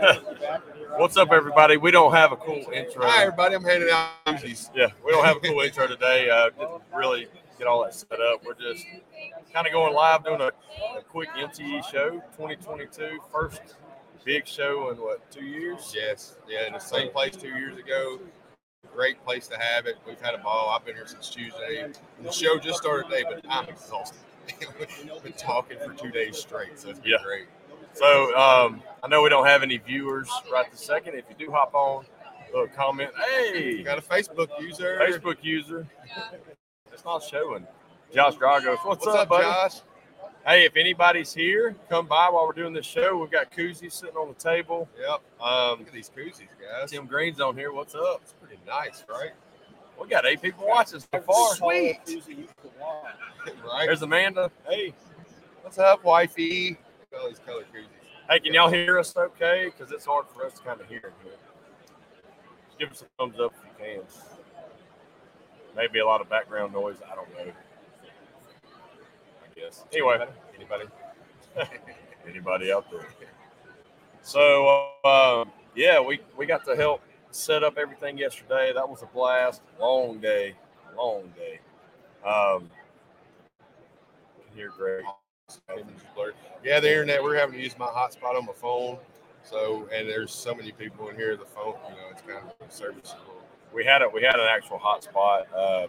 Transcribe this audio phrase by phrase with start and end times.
[0.96, 1.76] What's up, everybody?
[1.76, 3.04] We don't have a cool intro.
[3.06, 3.54] Hi, everybody.
[3.54, 4.70] I'm handing out koozies.
[4.74, 6.28] Yeah, we don't have a cool intro today.
[6.30, 7.26] Uh, didn't really
[7.58, 8.42] get all that set up.
[8.44, 8.86] We're just
[9.52, 10.50] kind of going live, doing a,
[10.98, 13.60] a quick MTE show, 2022, first
[14.24, 15.92] big show in what two years?
[15.94, 16.36] Yes.
[16.48, 18.18] Yeah, in the same place two years ago.
[18.94, 19.96] Great place to have it.
[20.06, 20.70] We've had a ball.
[20.70, 21.86] I've been here since Tuesday.
[22.22, 24.18] The show just started today, but I'm exhausted.
[24.78, 27.18] We've been talking for two days straight, so it's been Yeah.
[27.24, 27.46] great.
[27.94, 31.14] So um, I know we don't have any viewers right this second.
[31.14, 32.04] If you do hop on,
[32.54, 33.10] look, comment.
[33.16, 34.98] Hey, got a Facebook user.
[35.00, 35.86] Facebook user.
[36.92, 37.66] It's not showing.
[38.14, 39.44] Josh Dragos, what's, What's, up, up, buddy?
[39.44, 39.80] Josh?
[40.46, 43.16] Hey, if anybody's here, come by while we're doing this show.
[43.16, 44.88] We've got koozies sitting on the table.
[45.00, 45.20] Yep.
[45.40, 46.90] Um, look at these koozies, guys.
[46.90, 47.72] Tim Green's on here.
[47.72, 48.20] What's up?
[48.22, 49.30] It's pretty nice, right?
[50.00, 51.54] We got eight people watching so far.
[51.54, 52.00] Sweet.
[53.64, 53.86] right?
[53.86, 54.50] There's Amanda.
[54.68, 54.92] Hey,
[55.62, 56.76] What's up, wifey?
[57.20, 57.86] All these color koozies.
[58.30, 59.66] hey, can y'all hear us okay?
[59.66, 61.32] Because it's hard for us to kind of hear here.
[62.66, 64.02] Just give us a thumbs up if you can.
[65.76, 66.96] Maybe a lot of background noise.
[67.10, 67.52] I don't know.
[68.64, 69.84] I guess.
[69.92, 70.84] Anyway, Anybody?
[72.28, 73.06] anybody out there?
[74.22, 78.72] So, uh, yeah, we, we got to help set up everything yesterday.
[78.74, 79.62] That was a blast.
[79.80, 80.54] Long day.
[80.96, 81.60] Long day.
[82.24, 82.70] Um,
[84.52, 85.04] can hear Greg.
[86.64, 87.22] Yeah, the internet.
[87.22, 88.98] We're having to use my hotspot on my phone.
[89.44, 91.36] So, and there's so many people in here.
[91.36, 93.42] The phone, you know, it's kind of serviceable.
[93.74, 95.86] we had a we had an actual hotspot uh,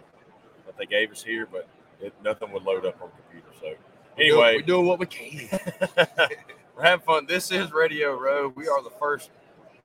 [0.66, 1.68] that they gave us here, but
[2.02, 3.56] it, nothing would load up on the computer.
[3.62, 3.76] So
[4.18, 5.48] anyway, we're doing what we can.
[6.76, 7.26] we're having fun.
[7.28, 8.52] This is Radio Row.
[8.56, 9.30] We are the first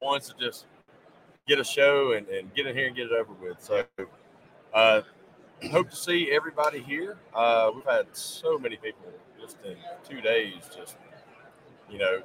[0.01, 0.67] ones to just
[1.47, 3.63] get a show and, and get in here and get it over with.
[3.63, 3.85] So
[4.73, 5.03] uh,
[5.71, 7.17] hope to see everybody here.
[7.35, 9.13] Uh, we've had so many people
[9.49, 9.77] just in
[10.09, 10.97] two days, just
[11.91, 12.23] you know,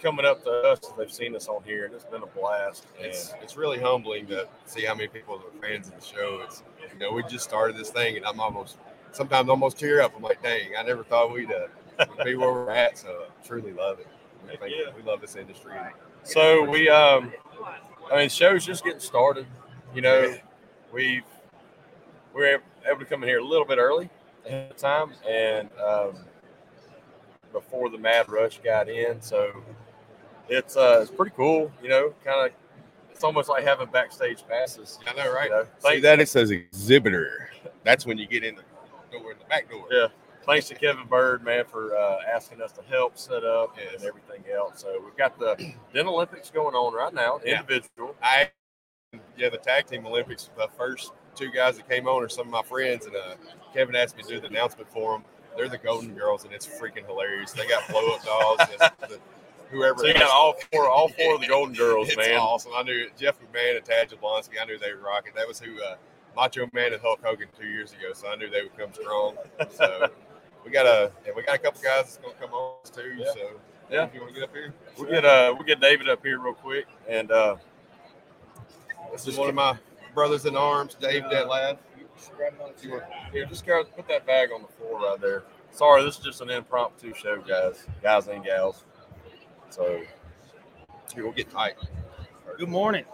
[0.00, 0.80] coming up to us.
[0.98, 2.86] They've seen us on here, and it's been a blast.
[2.98, 6.40] And It's it's really humbling to see how many people are fans of the show.
[6.44, 8.78] It's you know we just started this thing, and I'm almost
[9.12, 10.14] sometimes almost tear up.
[10.16, 12.98] I'm like, dang, I never thought we'd uh, be where we're at.
[12.98, 14.08] So I truly love it.
[14.42, 14.92] We, think- yeah.
[14.96, 15.72] we love this industry.
[16.22, 17.32] So we, um,
[18.10, 19.46] I mean, the show's just getting started.
[19.94, 20.34] You know,
[20.92, 21.22] we've
[22.34, 24.10] we were able to come in here a little bit early
[24.44, 26.16] ahead of time, and um,
[27.54, 29.62] before the mad rush got in, so
[30.50, 31.72] it's uh, it's pretty cool.
[31.82, 32.52] You know, kind of,
[33.10, 34.98] it's almost like having backstage passes.
[35.06, 35.48] I know, right?
[35.48, 37.48] You know, See that it says exhibitor.
[37.84, 38.62] That's when you get in the
[39.18, 39.86] door, in the back door.
[39.90, 40.08] Yeah.
[40.44, 43.94] Thanks to Kevin Bird, man, for uh, asking us to help set up Yes.
[43.94, 44.82] and everything else.
[44.82, 45.56] So we've got the
[45.94, 47.60] Dental Olympics going on right now, Yeah.
[47.60, 48.14] individual.
[48.22, 48.50] I
[49.38, 50.50] yeah, the tag team Olympics.
[50.56, 53.36] The first two guys that came on are some of my friends, and uh,
[53.72, 55.24] Kevin asked me to do the announcement for them.
[55.56, 57.52] They're the Golden Girls, and it's freaking hilarious.
[57.52, 58.58] They got blow up dolls.
[59.08, 59.18] the,
[59.70, 59.98] whoever.
[60.00, 62.36] So you got all four, all four of the Golden Girls, it's man.
[62.38, 62.72] awesome.
[62.76, 64.60] I knew Jeff McMahon and Tad Jablonski.
[64.60, 65.32] I knew they were rocking.
[65.36, 65.96] That was who uh,
[66.36, 68.12] Macho Man and Hulk Hogan two years ago.
[68.14, 69.36] So I knew they would come strong.
[69.70, 70.08] So
[70.64, 73.14] we got a yeah, we got a couple guys that's gonna come on too.
[73.16, 73.32] Yeah.
[73.32, 73.40] So
[73.90, 74.04] Yeah.
[74.06, 76.38] if you want to get up here, We'll get uh we'll get David up here
[76.40, 77.56] real quick and uh
[79.12, 79.76] this is one of my
[80.14, 81.78] brothers in arms, Dave Detlad.
[83.32, 85.44] Here just go put that bag on the floor right there.
[85.70, 88.84] Sorry, this is just an impromptu show, guys, guys and gals.
[89.70, 90.02] So
[91.14, 91.74] Here, we'll get tight.
[92.58, 93.04] Good morning.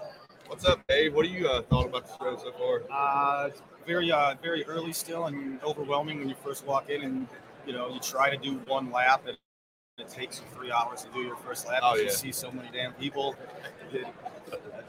[0.46, 1.14] What's up, Dave?
[1.14, 2.82] What do you uh, thought about the show so far?
[2.90, 7.28] Uh, it's very, uh, very early still and overwhelming when you first walk in, and
[7.66, 9.36] you know you try to do one lap, and
[9.98, 11.80] it takes you three hours to do your first lap.
[11.82, 12.28] Oh, because yeah.
[12.28, 13.36] You see so many damn people.
[13.92, 14.06] And,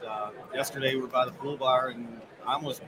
[0.06, 2.82] uh, yesterday we were by the pool bar, and I almost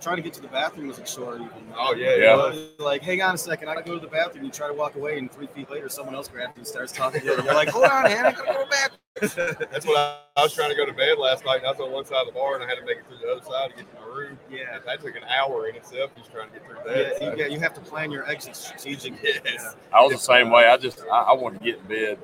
[0.00, 1.36] trying to get to the bathroom was a chore.
[1.36, 1.48] Even.
[1.76, 2.16] Oh yeah, Yeah.
[2.16, 2.36] yeah.
[2.36, 4.44] Know, Like, hang on a second, I gotta go to the bathroom.
[4.44, 6.92] You try to walk away, and three feet later, someone else grabs you and starts
[6.92, 7.32] talking to you.
[7.42, 8.92] You're like, hold on, man, I gotta go back.
[9.20, 11.80] That's what I, I was trying to go to bed last night, and I was
[11.80, 13.42] on one side of the bar, and I had to make it through the other
[13.42, 14.38] side to get to my room.
[14.50, 14.78] Yeah.
[14.84, 17.22] That took an hour in itself, just trying to get through Yeah, that.
[17.38, 19.30] you, yeah, you have to plan your exit strategically.
[19.44, 19.74] Yes.
[19.92, 20.66] I was the same way.
[20.66, 22.18] I just I, I wanted to get in bed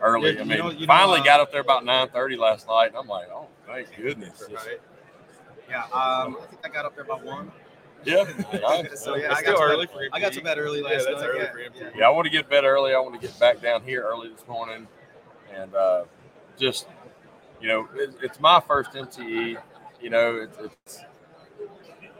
[0.00, 0.34] early.
[0.34, 2.66] Yeah, I mean, know- you know, finally uh, got up there about nine thirty last
[2.66, 4.38] night, and I'm like, oh, thank goodness.
[4.48, 4.80] Just- Right.
[5.68, 7.50] Yeah, um, I think I got up there about one.
[8.04, 8.24] yeah,
[8.94, 10.08] So yeah, I got to early bed, for.
[10.12, 11.28] I got to bed early last that's night.
[11.28, 11.80] early yeah.
[11.80, 11.90] Yeah.
[11.96, 12.06] yeah.
[12.06, 12.94] I want to get bed early.
[12.94, 14.86] I want to get back down here early this morning,
[15.54, 16.04] and uh,
[16.58, 16.86] just
[17.60, 19.56] you know, it, it's my first MTE.
[20.00, 21.04] You know, it's, it's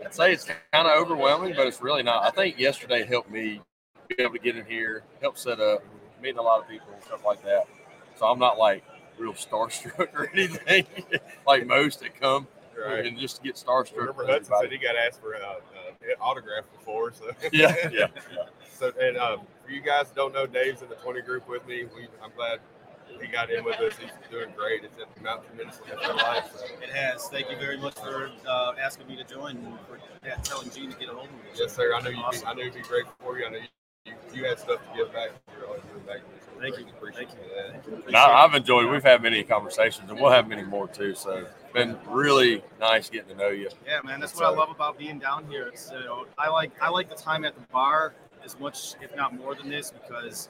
[0.05, 2.25] I'd say it's kind of overwhelming, but it's really not.
[2.25, 3.61] I think yesterday helped me
[4.09, 5.83] be able to get in here, help set up,
[6.21, 7.65] meeting a lot of people and stuff like that.
[8.17, 8.85] So I'm not like
[9.19, 10.87] real starstruck or anything
[11.47, 12.47] like most that come
[12.87, 13.07] Right.
[13.07, 13.97] and just to get starstruck.
[13.97, 17.91] Remember with Hudson said he got asked for an uh, autograph before, so Yeah, yeah,
[17.93, 18.07] yeah.
[18.79, 21.67] So and um, for you guys that don't know, Dave's in the 20 group with
[21.69, 21.85] me.
[21.95, 22.59] We, I'm glad
[23.21, 23.93] he got in with us.
[23.97, 24.83] He's doing great.
[24.83, 26.51] It's helped him out tremendously in their life.
[26.57, 26.65] So.
[26.83, 27.29] It has.
[27.29, 30.91] Thank you very much for uh, asking me to join and for yeah, telling Gene
[30.91, 31.39] to get a hold of me.
[31.55, 31.95] Yes, sir.
[31.95, 32.49] I know you'd be, Awesome.
[32.49, 33.47] I know you'd be great for you.
[33.47, 33.65] I know you,
[34.07, 35.31] you, you had stuff to give back.
[35.57, 36.17] You're always giving back.
[36.17, 36.87] to me, so Thank you.
[37.13, 37.85] Thank that.
[37.85, 38.03] Thank you.
[38.07, 38.91] And I, I've enjoyed.
[38.91, 41.15] We've had many conversations, and we'll have many more too.
[41.15, 43.69] So it's been really nice getting to know you.
[43.87, 45.69] Yeah, man, that's what I love about being down here.
[45.69, 48.15] It's you know, I like I like the time at the bar
[48.45, 50.49] as much, if not more than this, because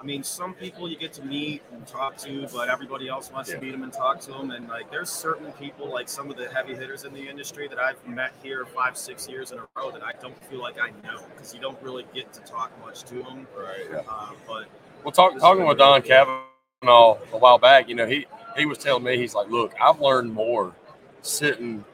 [0.00, 3.48] I mean, some people you get to meet and talk to, but everybody else wants
[3.48, 3.56] Yeah.
[3.56, 4.50] to meet them and talk to them.
[4.50, 7.78] And like, there's certain people, like some of the heavy hitters in the industry, that
[7.78, 10.90] I've met here five, six years in a row that I don't feel like I
[11.06, 13.46] know because you don't really get to talk much to them.
[13.56, 14.04] Right.
[14.06, 14.66] Uh, but
[15.04, 18.26] Well, talk, talking with Don Cavanaugh a while back, you know, he
[18.56, 20.74] he was telling me he's like, look, I've learned more
[21.22, 21.84] sitting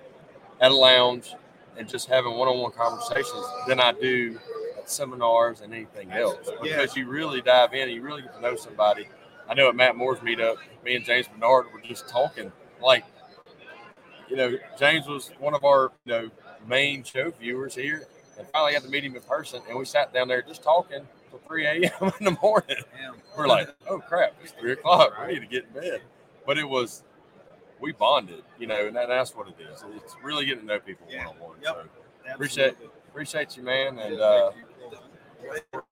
[0.60, 1.34] at a lounge
[1.76, 4.38] and just having one-on-one conversations than I do
[4.78, 6.76] at seminars and anything else Yeah.
[6.76, 9.08] because you really dive in and you really get to know somebody.
[9.48, 12.52] I know at Matt Moore's meetup, me and James Bernard were just talking
[12.82, 13.04] like,
[14.28, 16.30] you know, James was one of our you know
[16.68, 18.04] main show viewers here,
[18.38, 21.00] and finally got to meet him in person, and we sat down there just talking
[21.30, 22.12] till 3 a.m.
[22.20, 22.76] in the morning.
[22.96, 25.14] damn, We're like, oh crap, it's three o'clock.
[25.26, 26.00] We need to get in bed.
[26.50, 27.04] But it was,
[27.78, 29.84] we bonded, you know, and that, that's what it is.
[29.94, 31.56] It's really getting to know people one on one.
[31.62, 31.76] Yep.
[32.24, 32.74] So appreciate
[33.08, 34.00] appreciate you, man.
[34.00, 34.50] And uh,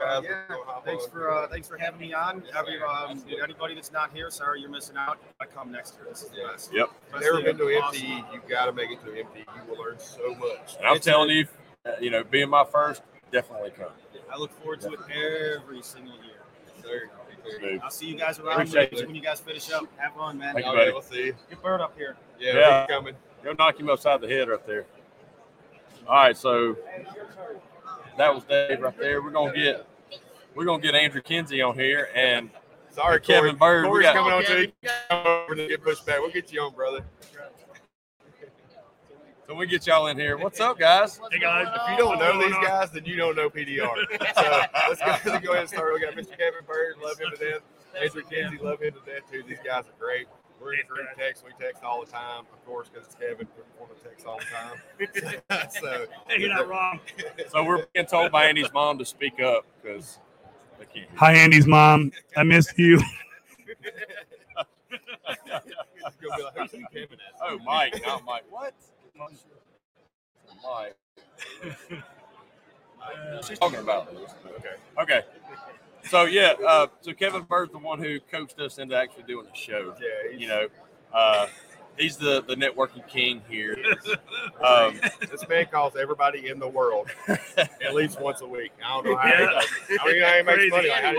[0.00, 0.46] Uh, yeah,
[0.84, 2.42] thanks for uh, thanks for having me on.
[2.56, 5.18] Every, um, anybody that's not here, sorry you're missing out.
[5.40, 6.06] I come next year.
[6.10, 6.72] This is the best.
[6.74, 6.88] yep.
[7.14, 8.02] If you've never been to Awesome.
[8.02, 9.36] MTE, you got to make it to MTE.
[9.36, 10.74] You will learn so much.
[10.76, 11.46] And I'm It's telling you,
[11.86, 13.92] uh, you know, being my first, definitely come.
[14.28, 16.42] I look forward to it every single year.
[16.82, 17.02] Sir.
[17.02, 17.27] Dude.
[17.82, 19.20] I'll see you guys around Appreciate when, you.
[19.20, 19.84] guys finish up.
[19.96, 20.54] Have fun, man.
[20.54, 20.92] Thank you, buddy.
[20.92, 21.34] we'll see you.
[21.50, 22.16] Get Bird up here.
[22.38, 22.80] Yeah, Yeah.
[22.86, 23.14] he's coming.
[23.42, 24.86] Go knock him upside the head right there.
[26.06, 26.76] All right, so
[28.16, 29.22] that was Dave right there.
[29.22, 29.86] We're gonna get
[30.54, 32.50] we're gonna get Andrew Kinsey on here, and
[32.90, 33.82] Sorry, Kevin Corey.
[33.82, 34.72] Bird, we Corey's got- coming on too.
[35.10, 36.18] Come over to get pushed back.
[36.20, 37.04] We'll get you on, brother.
[39.48, 40.36] So we get y'all in here.
[40.36, 41.18] What's up, guys?
[41.32, 43.88] Hey guys, If you don't know these guys, then you don't know PDR.
[44.34, 45.94] So let's go, let's go ahead and start.
[45.94, 46.36] We got Mr.
[46.36, 47.62] Kevin Bird, love him to death.
[47.98, 49.42] Andrew Kinsey, love him to death too.
[49.48, 50.26] These guys are great.
[50.60, 51.44] We're in group text.
[51.46, 53.48] We text all the time, of course, because it's Kevin.
[53.56, 55.70] We want to text all the time.
[55.80, 57.00] so Hey, you're not wrong.
[57.50, 60.18] So we're being told by Andy's mom to speak up because
[60.78, 61.08] they can't.
[61.16, 62.12] Hi, Andy's mom.
[62.36, 63.00] I missed you.
[64.90, 67.40] It's gonna be like, who's Kevin at?
[67.42, 68.44] Oh, Mike, not Mike.
[68.50, 68.74] What?
[69.18, 70.96] Mike.
[73.46, 74.34] She's talking about this.
[74.58, 74.74] Okay.
[75.00, 75.22] Okay.
[76.04, 79.56] So yeah, uh, so Kevin Bird's the one who coached us into actually doing the
[79.56, 79.94] show.
[80.00, 80.66] Yeah, You know,
[81.12, 81.46] uh,
[81.98, 83.76] he's the the networking king here.
[84.64, 88.72] Um, this man calls everybody in the world at least once a week.
[88.84, 89.64] I don't know how he does.
[89.90, 90.00] it.
[90.00, 90.70] I don't even know how he makes Crazy.
[90.70, 90.88] money.
[90.88, 91.10] Like, how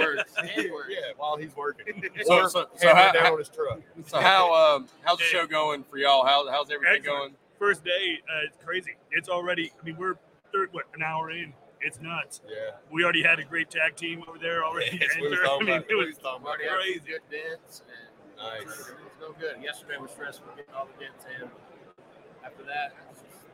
[0.45, 0.89] He he works.
[0.91, 2.03] Yeah, while he's working.
[2.25, 3.79] So- or so- so how- down on his truck.
[4.07, 6.25] so how um, how's the show going for y'all?
[6.25, 7.05] How, how's everything Excellent.
[7.19, 7.35] going?
[7.59, 8.95] First day, uh, it's crazy.
[9.11, 9.71] It's already.
[9.79, 10.15] I mean, we're
[10.53, 11.53] third, what, an hour in.
[11.81, 12.41] It's nuts.
[12.47, 12.75] Yeah.
[12.91, 14.97] We already had a great tag team over there already.
[14.99, 15.41] That's what we enter.
[15.43, 15.91] was I mean, about.
[15.91, 17.01] it was We was talking about Already crazy.
[17.07, 18.61] good dents, and Nice.
[18.61, 18.91] it was
[19.21, 19.61] no good.
[19.63, 21.49] Yesterday was stressful getting all the dents in.
[22.45, 22.93] After that,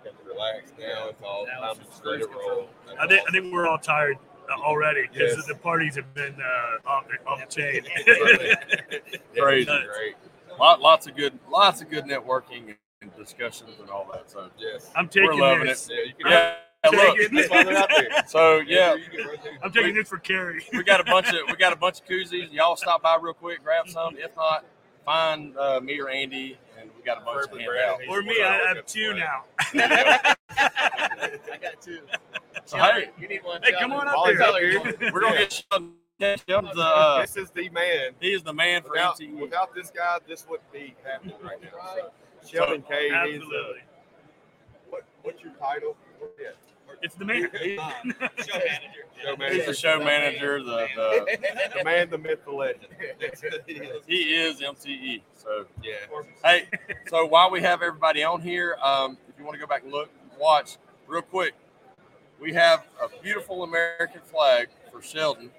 [0.04, 1.10] Got to relax now.
[1.10, 2.68] It's all Now time it's to just straight cruise roll.
[2.86, 3.00] control.
[3.00, 4.18] I think, I think we're all tired
[4.50, 5.46] uh, already because Yes.
[5.48, 7.82] the parties have been uh, off, the, off the chain.
[9.36, 9.66] Crazy.
[9.66, 10.16] Great.
[10.60, 14.30] Lot, lots of good, lots of good networking and discussions and all that.
[14.30, 14.92] So Yes.
[14.96, 15.90] I'm taking We're loving this.
[15.92, 16.56] Yeah, you can yeah,
[16.92, 17.18] look.
[17.18, 18.08] Taking That's why they're out there.
[18.28, 19.52] So yeah, You can run through.
[19.64, 20.66] I'm taking this for Carrie.
[20.74, 22.52] we got a bunch of we got a bunch of koozies.
[22.52, 24.16] Y'all stop by real quick, grab some.
[24.18, 24.66] If not,
[25.06, 27.98] find uh, me or Andy, and we got a bunch Preferably of handouts.
[28.08, 28.16] Brandon.
[28.16, 29.44] Or me, I have two now.
[29.60, 32.00] I got two.
[32.66, 33.62] So hey, you need one.
[33.64, 34.48] Hey, come on up While he's there.
[34.48, 35.94] out there, we're gonna get Sheldon.
[36.18, 38.12] yeah, Sheldon's, uh, This is the man.
[38.20, 39.40] he is the man for Without, MTE.
[39.40, 41.70] without this guy, this wouldn't be happening right now.
[41.96, 42.12] So,
[42.48, 43.04] Sheldon K.
[43.04, 43.82] He's uh, Absolutely.
[44.90, 45.96] what, what's your title?
[46.42, 46.50] Yeah.
[47.02, 47.50] It's the man.
[47.62, 49.06] He- Show manager.
[49.22, 49.66] Show he's manager.
[49.66, 50.64] the show manager.
[50.64, 51.38] The, the
[51.78, 52.88] The man, the myth, the legend.
[54.08, 55.22] he is MTE.
[55.36, 55.94] So yeah.
[56.44, 56.68] hey,
[57.08, 59.92] so while we have everybody on here, um, if you want to go back and
[59.92, 60.10] look,
[60.40, 61.54] watch real quick.
[62.40, 65.50] We have a beautiful American flag for Sheldon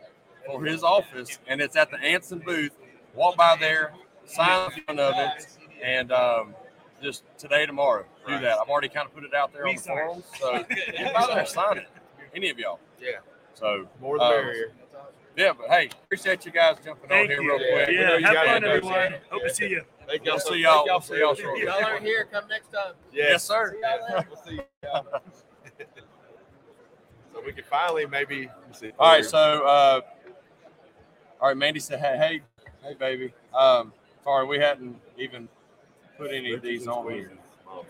[0.47, 2.73] for his office, and it's at the Ansen booth.
[3.15, 3.93] Walk by there,
[4.27, 5.47] sign the front of it,
[5.83, 6.55] and um,
[7.03, 8.43] just today, tomorrow, do Right.
[8.43, 8.59] that.
[8.59, 9.97] I've already kind of put it out there on the sign.
[9.97, 11.89] forums, so get by there, sign it.
[12.35, 12.81] Any of y'all.
[13.01, 13.19] Yeah.
[13.55, 14.73] So More the um, merrier.
[15.37, 17.49] Yeah, but hey, appreciate you guys jumping on here you.
[17.51, 17.89] real quick.
[17.89, 18.69] We know Yeah, have fun, it.
[18.69, 18.95] everyone.
[18.95, 19.17] Yeah.
[19.31, 19.83] Hope to see you.
[20.07, 20.39] Thank y'all.
[20.39, 21.63] so- see y'all- thank we'll see y'all shortly.
[21.65, 22.25] Y'all aren't here.
[22.33, 22.95] Come next time.
[23.13, 23.77] Yes, sir.
[24.29, 25.07] We'll see y'all.
[27.33, 28.47] So we can finally maybe.
[28.47, 28.93] let me see.
[28.99, 29.37] All right, so
[29.67, 30.01] uh,
[31.39, 32.43] all right, Mandy said, "Hey, hey,
[32.83, 33.35] Hey, baby.
[33.55, 33.93] Um,
[34.25, 35.49] sorry, we hadn't even
[36.17, 37.33] put any of these on here.
[37.65, 37.85] Mom.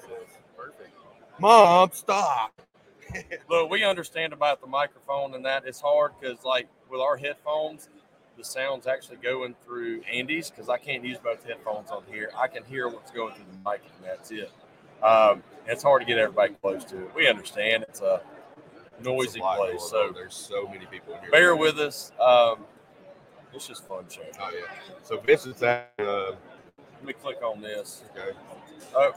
[0.56, 0.90] Perfect.
[1.38, 2.52] Mom, stop.
[3.50, 7.88] Look, we understand about the microphone and that it's hard because, like, with our headphones,
[8.36, 12.30] the sound's actually going through Andy's because I can't use both headphones on here.
[12.36, 14.50] I can hear what's going through the mic, and that's it.
[15.02, 17.10] Um, it's hard to get everybody close to it.
[17.14, 18.20] We understand it's a
[19.02, 19.78] noisy It's a place, going on.
[19.80, 21.30] so there's so many people in here.
[21.30, 22.12] bear with us.
[22.20, 22.64] Um,
[23.54, 24.22] it's just fun show.
[24.40, 24.66] Oh yeah.
[25.02, 25.92] So Vince is at.
[25.98, 26.32] Uh,
[26.96, 28.02] Let me click on this.
[28.16, 28.36] okay.
[28.94, 29.12] Oh,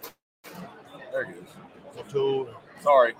[1.12, 1.50] there it is.
[1.94, 2.50] What tool?
[2.82, 3.14] Sorry.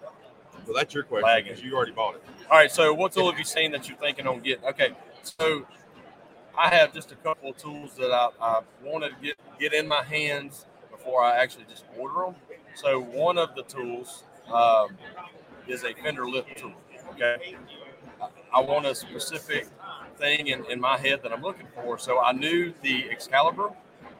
[0.66, 1.50] Well, that's your question Lagging.
[1.50, 2.24] because you already bought it.
[2.52, 2.72] All right.
[2.72, 4.66] So, what tool have you seen that you're thinking on getting?
[4.66, 4.92] Okay.
[5.24, 5.66] So,
[6.58, 9.88] I have just a couple of tools that I, I wanted to get get in
[9.88, 12.36] my hands before I actually just order them.
[12.76, 14.24] So, one of the tools
[14.54, 14.98] um,
[15.68, 16.74] is a fender lift tool.
[17.14, 17.56] Okay.
[18.54, 19.68] I want a specific
[20.18, 21.98] thing in, in my head that I'm looking for.
[21.98, 23.70] So, I knew the Excalibur,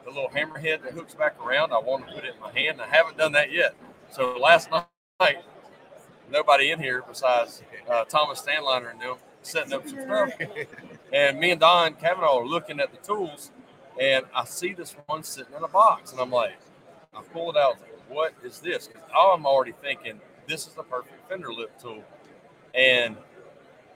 [0.04, 1.72] the little hammerhead that hooks back around.
[1.72, 2.80] I want to put it in my hand.
[2.80, 3.74] I haven't done that yet.
[4.12, 4.70] So, last
[5.20, 5.38] night,
[6.30, 10.32] nobody in here besides uh, Thomas Stanliner and them setting up some stuff.
[11.12, 13.52] And me and Don Kavanaugh are looking at the tools,
[14.00, 16.58] and I see this one sitting in a box, and I'm like,
[17.14, 17.76] I pull it out.
[18.08, 18.88] What is this?
[18.88, 22.04] 'Cause I'm already thinking this is the perfect fender lip tool.
[22.74, 23.16] And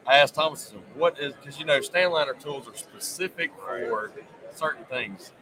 [0.07, 1.35] I asked Thomas, what is?
[1.35, 4.13] Because you know, Stanliner tools are specific for
[4.55, 5.33] certain things.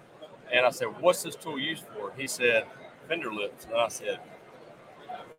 [0.53, 2.13] And I said, what's this tool used for?
[2.17, 2.67] He said,
[3.09, 3.67] fender lips.
[3.67, 4.21] And I said,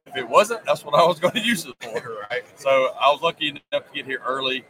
[0.08, 2.18] if it wasn't, that's what I was going to use it for.
[2.32, 2.44] right.
[2.56, 4.66] So I was lucky enough to get here early,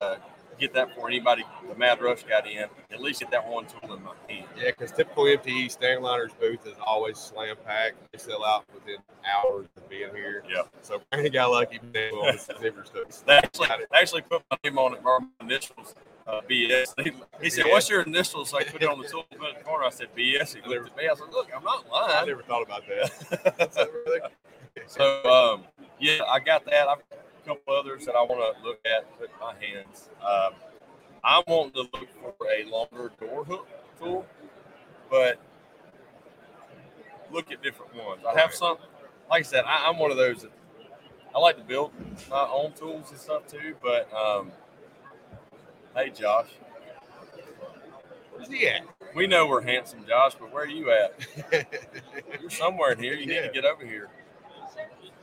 [0.00, 0.16] uh,
[0.58, 2.66] get that for anybody, the Mad Rush got in.
[2.92, 4.46] At least get that one tool in my hand.
[4.56, 7.96] Yeah, because typical MTE Stanliner's booth is always slam packed.
[8.12, 10.44] They sell out within hours of being here.
[10.48, 10.62] Yeah.
[10.82, 13.24] So Brandon got lucky being able to zipper stuff.
[13.26, 15.94] They actually, actually put my name on it, my initials,
[16.26, 16.94] uh, BS.
[17.02, 17.12] He,
[17.42, 19.64] he said, "What's your initials?" I put it on the tool put it in the
[19.64, 19.84] corner.
[19.84, 21.08] I said, "BS." He looked at me.
[21.08, 24.30] I said, "Look, I'm not lying." I lying." never thought about that.
[24.86, 25.64] So, um,
[26.00, 26.88] yeah, I got that.
[26.88, 30.08] I've got a couple others that I want to look at, put in my hands.
[30.20, 30.52] Um,
[31.22, 34.26] I'm wanting to look for a longer door hook tool,
[35.10, 35.38] but
[37.30, 38.22] look at different ones.
[38.28, 38.76] I have some,
[39.30, 40.50] like I said, I, I'm one of those that
[41.34, 41.92] I like to build
[42.28, 43.74] my own tools and stuff too.
[43.82, 44.52] But um,
[45.94, 46.48] hey, Josh,
[48.32, 48.82] Where's he at?
[49.14, 51.14] we know we're handsome, Josh, but where are you at?
[52.40, 53.14] You're somewhere in here.
[53.14, 53.46] You need Yeah.
[53.46, 54.08] to get over here.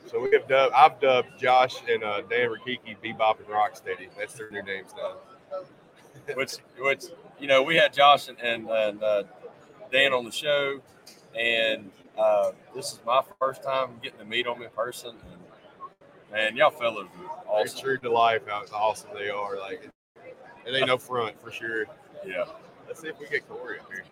[0.06, 0.74] so we have dubbed.
[0.74, 4.08] I've dubbed Josh and uh, Dan Rikiki Bebop and Rocksteady.
[4.18, 5.16] That's their new names now.
[6.34, 7.04] which which
[7.40, 9.24] you know we had Josh and, and, and uh,
[9.90, 10.80] Dan on the show,
[11.38, 15.16] and uh, this is my first time getting to meet them in person.
[15.30, 15.40] And
[16.30, 17.06] man, y'all fellas
[17.50, 19.58] are They're true to life how awesome they are.
[19.58, 19.88] Like
[20.66, 21.86] it ain't no front for sure.
[22.24, 22.44] Yeah.
[22.86, 24.04] Let's see if we get Corey up here.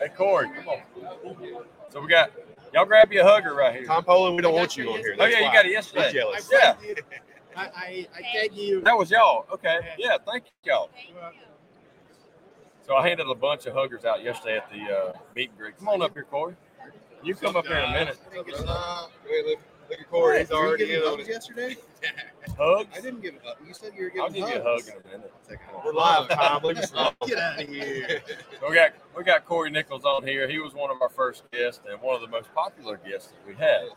[0.00, 1.64] Hey Corey, come on.
[1.88, 2.30] So we got
[2.72, 3.84] y'all grab you a hugger right here.
[3.84, 5.14] Tom Poland, we don't want you on here.
[5.14, 6.12] Oh That's yeah, you got it He's yesterday.
[6.12, 6.48] jealous.
[6.52, 6.74] Yeah,
[7.56, 8.80] I, I, I thank you.
[8.82, 9.46] that was y'all.
[9.52, 10.88] Okay, yeah, thank y'all.
[12.86, 15.78] So I handed a bunch of huggers out yesterday at the uh, meet and greet.
[15.78, 16.54] Come on up here, Corey.
[17.22, 18.18] You come up here in a minute.
[19.90, 20.38] Wait, look, look at Corey.
[20.40, 21.28] He's already in on it.
[21.28, 21.76] yesterday?
[22.58, 22.88] Hugs.
[22.96, 23.56] I didn't give a hug.
[23.66, 24.88] You said you were I'll giving give you a hug hugs.
[24.88, 25.32] in a minute.
[25.84, 26.62] We're live, Tom.
[26.62, 27.12] Leave us alone.
[27.26, 28.22] Get out of here.
[28.60, 30.48] So we got we got Corey Nichols on here.
[30.48, 33.46] He was one of our first guests and one of the most popular guests that
[33.46, 33.88] we had.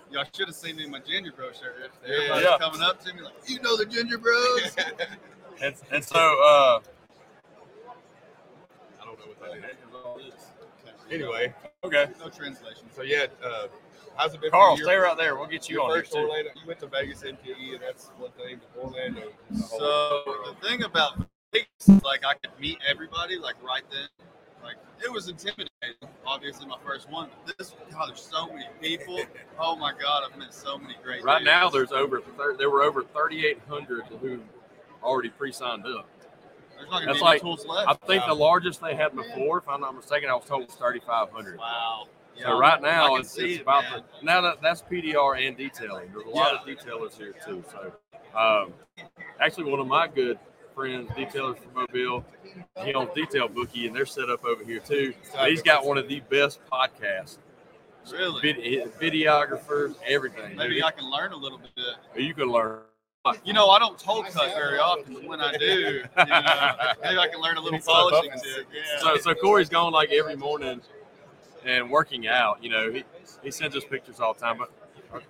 [0.10, 1.90] Y'all should have seen me in my Ginger Bro shirt.
[2.06, 2.14] Yeah.
[2.14, 2.58] Everybody's Yeah.
[2.58, 4.76] coming up to me like, you know the Ginger Bros?
[5.62, 6.80] and, and so uh,
[9.00, 9.64] I don't know what that is.
[11.10, 11.52] Anyway,
[11.84, 12.86] okay, no translation.
[12.94, 13.66] so yeah, uh,
[14.16, 14.50] how's it been?
[14.50, 15.36] Carl, for stay right there.
[15.36, 16.18] We'll get you Your on here first too.
[16.20, 16.50] Orlando.
[16.54, 18.60] You went to Vegas MTE, and that's one thing.
[18.74, 19.22] but Orlando.
[19.50, 20.22] is a So
[20.60, 21.18] the thing about
[21.52, 24.08] Vegas is like I could meet everybody like right then.
[24.62, 25.68] Like it was intimidating.
[26.24, 27.28] Obviously my first one.
[27.46, 29.20] But this God, there's so many people.
[29.64, 31.22] Oh my God, I've met so many great.
[31.22, 31.44] Right dudes.
[31.46, 32.20] now, there's over
[32.58, 34.40] there were over 3,800 who
[35.02, 36.08] already pre-signed up.
[36.76, 37.88] there's not gonna that's be like- tools left.
[37.88, 40.74] I think the largest they had before, if I'm not mistaken, I was told was
[40.74, 41.58] 3,500.
[41.58, 42.06] Wow.
[42.40, 44.02] So right now it's, it's it, about man.
[44.20, 46.10] the, now that that's PDR and detailing.
[46.12, 47.64] There's a lot of detailers here too.
[47.70, 47.92] So
[48.38, 48.72] um,
[49.40, 50.38] actually, one of my good
[50.74, 52.24] friends, detailers from Mobile,
[52.84, 55.12] he owns Detail Bookie, and they're set up over here too.
[55.46, 57.38] He's got one of the best podcasts,
[58.10, 58.40] Really?
[58.40, 60.56] Vid- videographers, everything.
[60.56, 60.84] Maybe dude.
[60.84, 62.22] I can learn a little bit.
[62.22, 62.80] you can learn.
[63.44, 66.02] You know, I don't toe cut very often, but when I do, you know,
[67.04, 68.66] maybe I can learn a little polishing tip.
[68.74, 69.00] Yeah.
[69.00, 70.80] So, so Corey's gone like every morning
[71.64, 72.62] and working out.
[72.62, 73.04] You know, he,
[73.42, 74.70] he sends us pictures all the time, but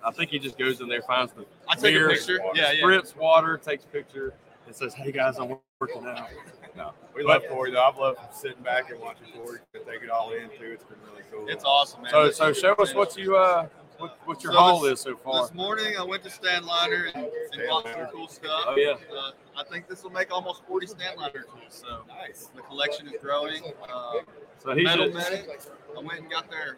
[0.03, 2.39] I think he just goes in there, finds the I take a mirror, picture.
[2.53, 2.83] Yeah, yeah.
[2.83, 4.33] spritz water, takes a picture,
[4.65, 6.29] and says, "Hey guys, I'm working out."
[6.75, 6.91] No.
[7.15, 7.83] We love Corey though.
[7.83, 10.71] I've loved sitting back and watching Corey and take it all in too.
[10.73, 11.47] It's been really cool.
[11.47, 12.11] It's awesome, man.
[12.11, 13.67] So so show us what you uh
[14.03, 15.43] what, what your So haul this- is so far.
[15.43, 18.63] This morning I went to Stanliner and, and bought some cool stuff.
[18.67, 18.91] Oh yeah.
[19.15, 21.69] Uh, I think this will make almost 40 Stanliner tools.
[21.69, 22.49] So nice.
[22.55, 23.61] the collection is growing.
[23.91, 24.13] Uh,
[24.59, 25.61] So he's Metal a, Medic.
[25.95, 26.77] I went and got their,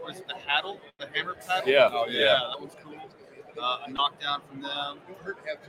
[0.00, 0.80] what is it, the Haddle?
[0.98, 1.68] The hammer paddle?
[1.70, 1.90] Yeah.
[1.92, 2.20] Oh, Yeah.
[2.20, 2.38] yeah.
[2.50, 2.94] That one's cool.
[3.60, 4.98] Uh, a knockdown from them.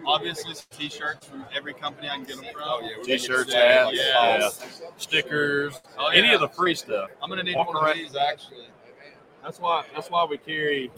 [0.07, 2.63] Obviously, some t-shirts from every company I can get them from.
[2.65, 4.37] Oh, yeah, t-shirts, get hats, Yeah.
[4.39, 4.49] yeah.
[4.97, 7.09] stickers, Oh, any of the free stuff.
[7.21, 7.97] I'm gonna need Walk one of around.
[7.97, 8.67] these actually.
[9.45, 10.91] That's why that's why we carry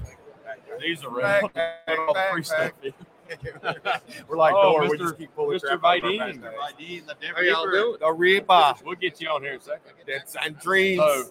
[0.80, 1.54] these Back, around.
[1.54, 2.72] back, all the back, free stuff.
[4.30, 4.90] We're like Oh, door.
[4.90, 5.00] We Mr.
[5.00, 5.78] just keep pulling Mr.
[5.78, 6.40] crap out of our Vidine.
[6.42, 6.54] backpack.
[6.80, 7.98] ID and the How Denver y'all doing?
[8.00, 8.76] The Reba.
[8.86, 9.92] We'll get you on here in a second.
[10.08, 11.00] That's and dreams.
[11.02, 11.26] So,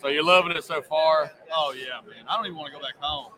[0.00, 1.30] so you're loving it so far.
[1.54, 2.24] Oh yeah, man.
[2.26, 3.32] I don't even want to go back home.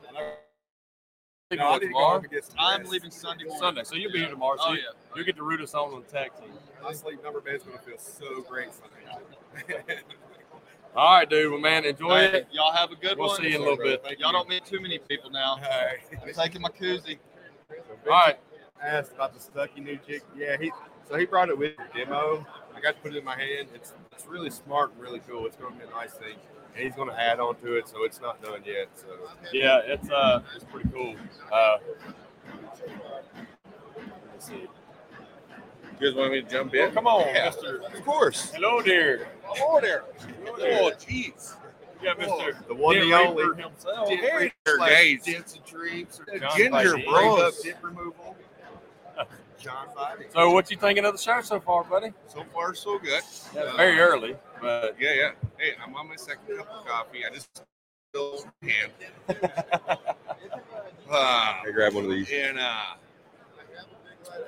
[1.57, 3.61] No, I need to go home and get some I'm leaving Sunday morning.
[3.61, 4.57] Sunday, so you'll be here tomorrow.
[4.59, 4.85] So Oh you, yeah.
[5.17, 6.50] you'll get to root us on on the tag team.
[6.83, 9.83] My sleep number bed's gonna feel so great Sunday.
[10.97, 11.51] All right, dude.
[11.51, 12.49] Well, man, enjoy Hey, it.
[12.53, 13.29] y'all have a good one.
[13.29, 14.03] We'll see you in a little bit.
[14.05, 14.33] Thank Y'all you.
[14.39, 15.57] don't meet too many people now.
[15.61, 15.97] Hi.
[16.23, 17.19] I'm taking my koozie.
[18.07, 18.39] All right.
[18.81, 20.23] asked about the Stucky new jig.
[20.37, 20.71] Yeah, he
[21.09, 22.47] so he brought it with the demo.
[22.77, 23.69] I got to put it in my hand.
[23.75, 25.47] It's it's really smart and really cool.
[25.47, 26.37] It's going to be a nice thing,
[26.75, 28.89] and he's going to add on to it, so it's not done yet.
[28.95, 29.07] So
[29.53, 31.17] Yeah, it's uh, it's pretty cool.
[31.53, 31.79] Uh,
[34.33, 34.69] let's see.
[36.01, 36.91] You guys want me to jump in?
[36.93, 37.47] Come on, Yeah.
[37.47, 37.83] Mister.
[37.83, 39.29] of course, Hello there.
[39.45, 40.03] hello there.
[40.27, 41.55] Oh, jeez.
[42.01, 42.59] We got Mister.
[42.67, 43.45] The one, the only.
[43.45, 44.09] Reaper himself.
[44.09, 44.37] Dent Hey.
[44.39, 46.21] Reaper slash Dents and dreams.
[46.57, 47.05] Ginger Vidine.
[47.07, 47.61] Bros.
[47.63, 48.37] Dip removal.
[49.59, 50.27] John Viding.
[50.35, 52.13] So, what you thinking of the show so far, buddy?
[52.29, 53.23] So far, so good.
[53.55, 55.31] Yeah, very early, but Yeah, yeah.
[55.59, 57.25] Hey, I'm on my second cup of coffee.
[57.25, 57.63] I just
[58.13, 58.93] filled hand.
[61.11, 62.29] uh, Hey, grab one of these.
[62.31, 62.95] and uh,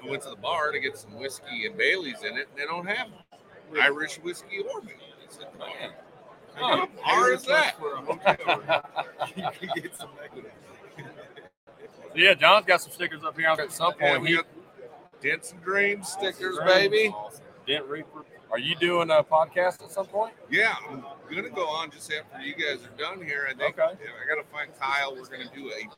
[0.06, 2.64] I went to the bar to get some whiskey and Bailey's in it, and they
[2.64, 3.08] don't have
[3.80, 5.00] Irish whiskey or Bailey's.
[5.28, 5.90] I said, man,
[6.54, 6.86] Huh.
[6.86, 7.78] what bar is that?
[7.78, 8.82] For a hotel.
[9.36, 10.52] you can get some negative.
[12.14, 14.22] yeah, John's got some stickers up here at some Yeah, point.
[14.22, 14.46] we he, got
[15.20, 16.64] Dents and Dreams stickers, Dreams.
[16.64, 17.08] baby.
[17.08, 17.44] Awesome.
[17.66, 18.24] Dent Reaper.
[18.50, 20.32] Are you doing a podcast at some point?
[20.48, 21.02] Yeah, I'm
[21.34, 23.46] gonna go on just after you guys are done here.
[23.50, 23.82] I think Okay.
[23.92, 25.14] I gotta find Kyle.
[25.14, 25.88] We're gonna do a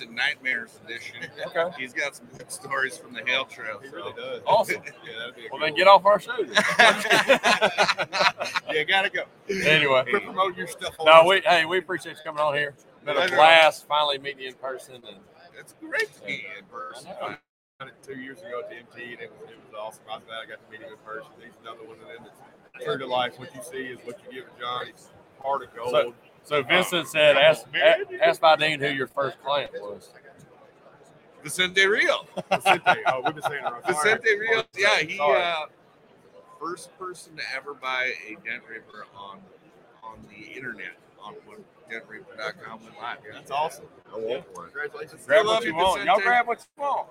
[0.00, 1.16] it's a Nightmares edition.
[1.46, 1.70] Okay.
[1.78, 3.78] He's got some good stories from the Hail Trail.
[3.82, 4.42] He so- really does.
[4.46, 4.82] Awesome.
[4.84, 6.32] Yeah, that'd be a Well, good then get off our show.
[6.36, 6.48] then.
[8.74, 9.22] Yeah, gotta go.
[9.48, 10.94] anyway, Quit promoting your stuff.
[11.04, 12.74] no, we hey, we appreciate you coming on here.
[13.04, 15.16] Been a blast finally meeting you in person, and
[15.58, 17.10] It's great to be in person.
[17.22, 17.36] I know.
[17.80, 20.02] done it two years ago at the MT, and it was, it was awesome.
[20.10, 21.30] I was glad I got to meet him in person.
[21.42, 22.28] He's another one of them
[22.74, 23.38] that's true to life.
[23.38, 24.86] What you see is what you give to John.
[24.86, 25.08] He's
[25.42, 25.90] heart of gold.
[25.90, 26.14] So-
[26.48, 30.10] so Vincent said, "Ask a- ask Vidine who your first client was."
[31.42, 32.26] Vicente Rio.
[32.50, 33.02] Vicente.
[33.06, 33.80] Oh, we've been saying it wrong.
[33.86, 34.38] Vicente Sorry.
[34.38, 34.62] Rio.
[34.76, 35.40] Yeah, he Sorry.
[35.42, 35.66] uh,
[36.60, 39.38] first person to ever buy a dent reaper on
[40.02, 41.58] on the internet on when
[41.90, 43.18] dentreaper.com went live.
[43.24, 43.32] Yeah.
[43.34, 43.86] That's awesome.
[44.12, 44.64] I want one.
[44.64, 45.26] Congratulations.
[45.26, 46.04] Grab love what you you, want.
[46.04, 47.08] Y'all grab what you want.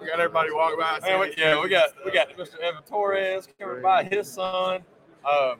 [0.00, 0.98] We got everybody walking by.
[1.00, 2.58] Man, we, yeah, we got we got Mr.
[2.60, 4.82] Evan Torres coming by, his son.
[5.24, 5.56] Um,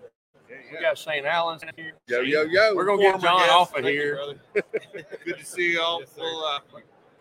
[0.73, 1.93] we got Shane Allen here.
[2.07, 2.75] Yo, yo, yo.
[2.75, 3.53] We're gonna get John guest.
[3.53, 4.15] off of Thank here.
[4.17, 4.41] brother.
[5.25, 6.01] Good to see y'all.
[6.01, 6.11] Yes.
[6.17, 6.59] We'll, uh,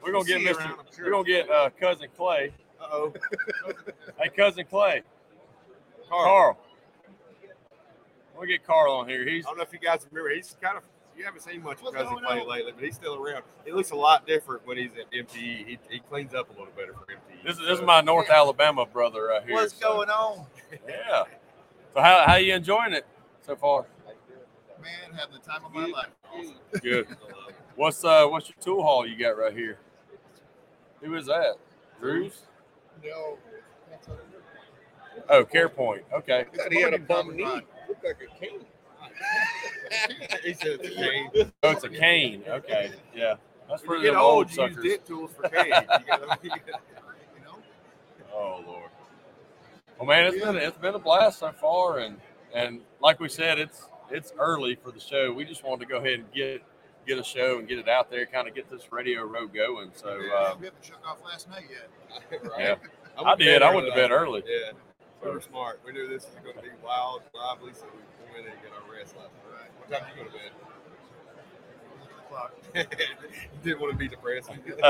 [0.03, 0.61] We're gonna get Mr.
[0.95, 1.05] sure.
[1.05, 2.53] We're gonna get uh, cousin Clay.
[2.79, 3.13] Uh-oh.
[4.19, 5.03] Hey, cousin Clay.
[6.09, 6.23] Carl.
[6.25, 6.57] Carl.
[8.35, 9.27] We'll get Carl on here.
[9.27, 10.33] He's I don't know if you guys remember.
[10.33, 10.83] He's kind of
[11.17, 13.43] you haven't seen much of Cousin Clay lately, but he's still around.
[13.65, 15.35] He looks a lot different when he's at MTE.
[15.67, 17.43] He, he cleans up a little better for MTE.
[17.45, 19.53] this is this is my North Alabama brother right here.
[19.55, 20.45] What's so- going on?
[20.87, 21.23] Yeah.
[21.93, 23.05] So how how you enjoying it
[23.41, 23.85] so far?
[24.81, 26.81] Man, having the time of my life.
[26.81, 27.07] Good.
[27.75, 29.77] What's uh what's your tool haul you got right here?
[31.01, 31.55] Who is that?
[31.99, 32.41] Drew's?
[33.03, 33.37] No.
[35.29, 36.01] Oh, CarePoint.
[36.13, 36.45] Okay.
[36.55, 37.43] thought he had a bum knee.
[37.87, 38.65] Looked like a cane.
[40.43, 41.51] he said it's a cane.
[41.63, 42.43] Oh, it's a cane.
[42.47, 42.91] Okay.
[43.15, 43.35] Yeah.
[43.69, 44.89] That's for the old old, you use suckers.
[44.89, 45.67] dent tools for canes.
[45.67, 46.79] You gotta, you gotta,
[48.33, 48.89] Oh Lord.
[49.97, 52.17] Well, man, it's been it's been a blast so far, and
[52.53, 55.31] and like we said, it's it's early for the show.
[55.33, 56.61] We just wanted to go ahead and get
[57.07, 59.91] get a show and get it out there, kind of get this radio row going.
[59.95, 62.41] So uh, we haven't shut off last night yet.
[62.57, 62.75] yeah,
[63.17, 63.61] went I did.
[63.61, 64.01] I went to early.
[64.01, 64.43] bed early.
[64.45, 64.71] Yeah,
[65.23, 65.79] we were smart.
[65.85, 68.73] We knew this was going to be wild, lively, so we went in and got
[68.73, 69.71] our rest last night.
[69.77, 70.51] What time did you go to bed?
[72.29, 72.53] Clock.
[72.75, 74.59] you didn't want to be depressing.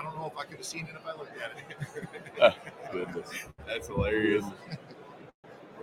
[0.00, 2.54] I don't know if I could have seen it if I looked at it.
[2.92, 3.30] Goodness.
[3.66, 4.44] That's hilarious.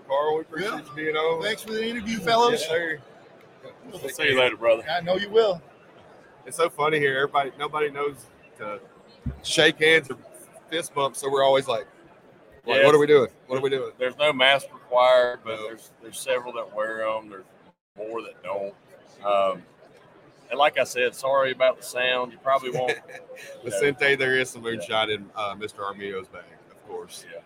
[0.07, 0.77] Well, Carl, we appreciate Yeah.
[0.77, 1.41] you being on.
[1.43, 2.51] Thanks for the interview, fellows.
[2.61, 2.99] Yes, sir.
[3.91, 4.83] We'll see you later, brother.
[4.89, 5.61] I know you will.
[6.45, 7.15] It's so funny here.
[7.17, 8.25] Everybody, nobody knows
[8.57, 8.79] to
[9.43, 10.17] shake hands or
[10.69, 11.85] fist bump, so we're always like,
[12.65, 13.29] Like, Yeah, what are we doing?
[13.47, 13.91] What are we doing?
[13.97, 15.63] There's no mask required, but No.
[15.67, 17.29] there's there's several that wear them.
[17.29, 17.45] There's
[17.97, 18.73] more that don't.
[19.25, 19.63] Um,
[20.49, 22.33] and like I said, sorry about the sound.
[22.33, 22.93] You probably won't.
[23.63, 25.79] Vicente, there is some moonshine in uh, Mr.
[25.85, 27.23] Armio's bag, of course.
[27.31, 27.41] there,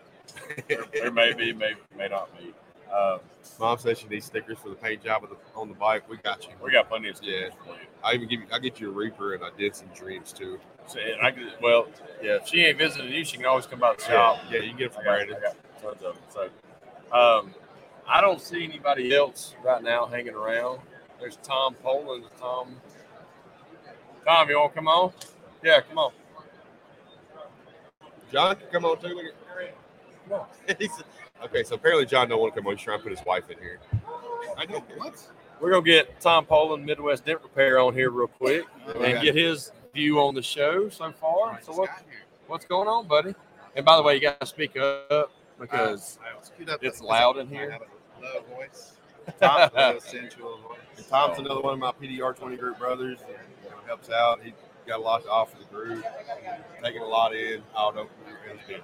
[0.92, 2.54] there may be, may may not be.
[2.92, 3.20] Um,
[3.58, 6.08] Mom says she needs stickers for the paint job of the, on the bike.
[6.08, 6.50] We got you.
[6.62, 7.46] we got plenty of Yeah.
[7.48, 7.86] stickers you.
[8.04, 8.46] I even give you.
[8.52, 10.58] I get you a Reaper and I did some dreams too.
[10.86, 11.86] So, I could, well,
[12.22, 12.36] yeah.
[12.36, 14.38] If she ain't visiting you, she can always come by the shop.
[14.50, 15.36] Yeah, you can get it from Brandon.
[15.36, 16.22] I got tons of them.
[16.28, 16.42] So,
[17.16, 17.54] um,
[18.08, 20.80] I don't see anybody else right now hanging around.
[21.20, 22.24] There's Tom Poland.
[22.40, 22.76] Tom,
[24.26, 25.12] Tom, you want to come on?
[25.62, 26.12] Yeah, come on.
[28.32, 29.30] John, come on too.
[30.32, 30.76] Look at- Come on.
[30.78, 31.02] He's-
[31.44, 32.76] okay, so apparently John don't want to come on.
[32.76, 33.80] He's trying to put his wife in here.
[34.56, 35.14] I know what.
[35.60, 38.64] We're gonna get Tom Poland, Midwest Dent Repair, on here real quick
[39.00, 41.60] and get his view on the show so far.
[41.62, 41.88] So what,
[42.48, 43.34] what's going on, buddy?
[43.76, 46.18] And by the way, you got to speak up because
[46.82, 47.78] it's loud in here.
[48.20, 48.92] Low voice.
[49.40, 50.78] Tom, Low sensual voice.
[50.96, 53.20] and Tom's another one of my PDR 20 group brothers.
[53.20, 54.42] And, you know, helps out.
[54.42, 54.52] He
[54.86, 56.04] got a lot to offer the group.
[56.82, 57.62] Taking a lot in.
[57.76, 58.10] Oh, don't.
[58.52, 58.82] It's good.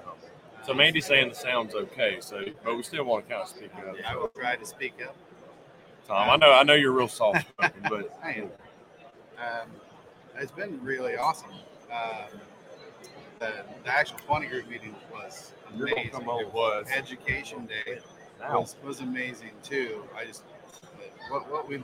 [0.67, 2.19] So Mandy's saying the sound's okay.
[2.21, 3.97] So, but we still want to kind of speak up.
[4.07, 5.17] I will try to speak up.
[6.07, 8.43] Tom, I know, I know you're real soft spoken, but I am.
[9.39, 9.69] Um,
[10.39, 11.51] it's been really awesome.
[11.93, 12.41] Um,
[13.39, 13.53] the,
[13.85, 16.23] the actual 20 group meeting was amazing.
[16.23, 16.87] It was.
[16.95, 17.99] Education Day
[18.51, 20.05] was, was amazing too.
[20.17, 20.45] I just
[21.31, 21.83] what what we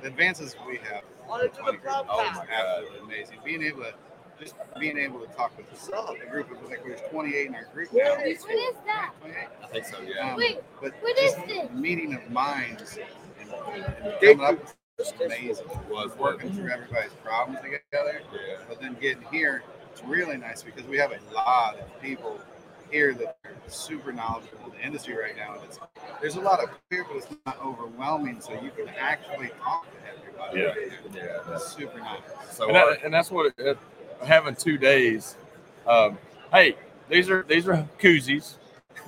[0.00, 1.02] the advances we have.
[1.40, 2.48] in the 20 group Oh my God.
[2.50, 3.38] absolutely amazing.
[3.44, 3.94] Being able to
[4.40, 7.64] just being able to talk with the group of like we there's 28 in our
[7.74, 8.16] group now.
[8.16, 8.44] What is
[8.86, 9.12] that?
[9.20, 9.36] 28.
[9.62, 9.96] I think so.
[10.00, 10.32] Yeah.
[10.32, 11.70] Um, Wait, but what just this?
[11.72, 12.98] meeting of minds
[13.40, 15.66] and, and coming up with was amazing.
[15.66, 18.56] It was Working through everybody's problems together, Yeah.
[18.68, 22.38] but then getting here, it's really nice because we have a lot of people
[22.90, 25.54] here that are super knowledgeable in the industry right now.
[25.54, 25.78] And it's,
[26.20, 29.98] there's a lot of people but it's not overwhelming, so you can actually talk to
[30.18, 30.60] everybody.
[30.60, 30.98] Yeah.
[31.14, 31.54] Yeah.
[31.54, 32.20] It's super nice.
[32.50, 33.78] So and, that, and that's what it, it,
[34.24, 35.36] having two days.
[35.86, 36.18] Um,
[36.52, 36.76] hey,
[37.08, 38.54] these are these are koozies,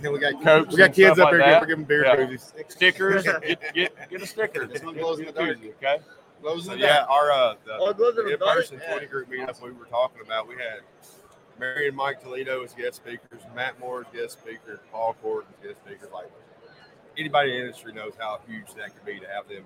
[0.01, 1.41] Then we got Cokes we got kids stuff up here.
[1.41, 1.61] like that.
[1.63, 2.17] We're giving beer Yeah.
[2.17, 2.53] koozies.
[2.71, 3.23] stickers.
[3.43, 4.67] get, get get a sticker.
[4.67, 5.59] This one glows in the dark.
[5.59, 5.99] Okay.
[6.41, 7.11] Glows in the yeah, dark.
[7.11, 8.59] our uh, the, Oh, it in the dark?
[8.59, 10.81] in-person 20 group meetup we were talking about, we had
[11.61, 15.67] Mary and Mike Toledo as guest speakers, Matt Moore as guest speaker, Paul Cord as
[15.69, 16.09] guest speaker.
[16.13, 16.31] Like
[17.17, 19.63] anybody in the industry knows how huge that could be to have them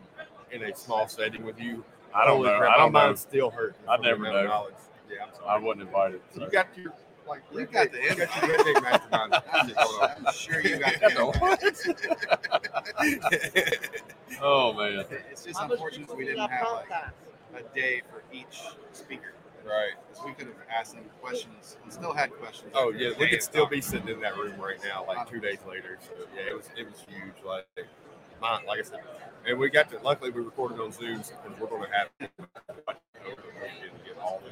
[0.51, 1.83] in a small setting with you.
[2.15, 2.59] I don't Holy know.
[2.59, 3.15] crap, I don't my know.
[3.15, 3.75] still hurt.
[3.89, 4.51] I from never amount know.
[4.51, 4.75] knowledge.
[5.11, 6.21] Yeah, I'm I wasn't invited.
[6.35, 6.40] so.
[6.42, 6.92] You got your
[7.29, 9.35] like You got the you got your redneck mastermind
[9.66, 10.11] shit going on.
[10.27, 11.11] I'm sure you got the
[14.42, 15.05] Oh man.
[15.31, 16.90] It's just unfortunate we didn't have like
[17.55, 19.33] a day for each speaker.
[19.64, 19.95] Right.
[20.09, 22.71] Because we could have asked them questions and still had questions.
[22.75, 25.59] Oh yeah, we could still be sitting in that room right now, like two days
[25.69, 25.99] later.
[26.03, 27.35] So yeah, it was it was huge.
[27.45, 27.66] Like,
[28.40, 29.01] my, like I said,
[29.47, 29.99] and we got to.
[29.99, 32.09] Luckily, we recorded on Zoom because we're going to have.
[32.21, 34.51] Get all the,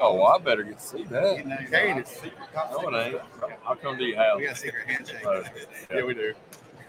[0.00, 1.38] Oh, well, I better get to see that.
[1.38, 1.98] You know, you can.
[1.98, 3.52] It's secret top No, secret it ain't.
[3.66, 4.38] I'll come to your house.
[4.38, 5.26] We got a secret handshake.
[5.26, 5.42] Uh,
[5.94, 6.34] Yeah, we do.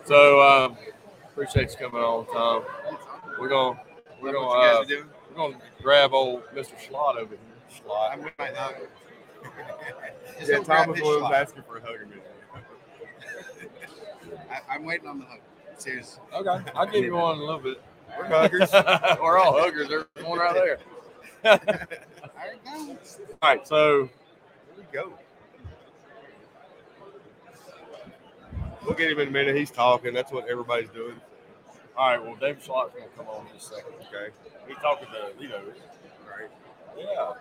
[0.05, 0.77] So, um,
[1.31, 2.63] appreciate you coming on, Tom.
[3.39, 3.79] We're gonna
[4.21, 6.73] we're gonna what uh, we're gonna grab old Mr.
[6.79, 7.39] Schlott over here.
[7.69, 8.11] Schlott.
[8.13, 8.75] I'm with my hug.
[10.41, 11.31] Yeah, don't Thomas was schlop.
[11.33, 12.05] asking for a hug a.
[14.53, 15.39] I, I'm waiting on the hug.
[15.77, 16.21] Seriously.
[16.33, 17.81] Okay, I'll give you one in a little bit.
[18.17, 18.71] We're huggers.
[19.21, 19.87] we're all huggers.
[19.89, 20.79] There's one right there.
[21.45, 21.59] All
[23.43, 24.09] right, so
[24.75, 25.13] Here we go.
[28.85, 29.55] We'll get him in a minute.
[29.55, 30.13] He's talking.
[30.13, 31.15] That's what everybody's doing.
[31.97, 33.93] all right, well, David Schlott's gonna come on in a second.
[34.07, 34.33] Okay.
[34.67, 35.61] He's talking to Lito,
[36.25, 36.49] Right.
[36.97, 37.33] Yeah,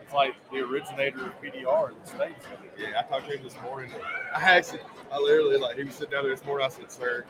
[0.00, 2.46] it's like the originator of PDR in the states.
[2.78, 3.90] Yeah, I talked to him this morning.
[4.34, 4.80] I actually,
[5.12, 6.66] I literally like he was sitting down there this morning.
[6.66, 7.24] I said, "Sir,"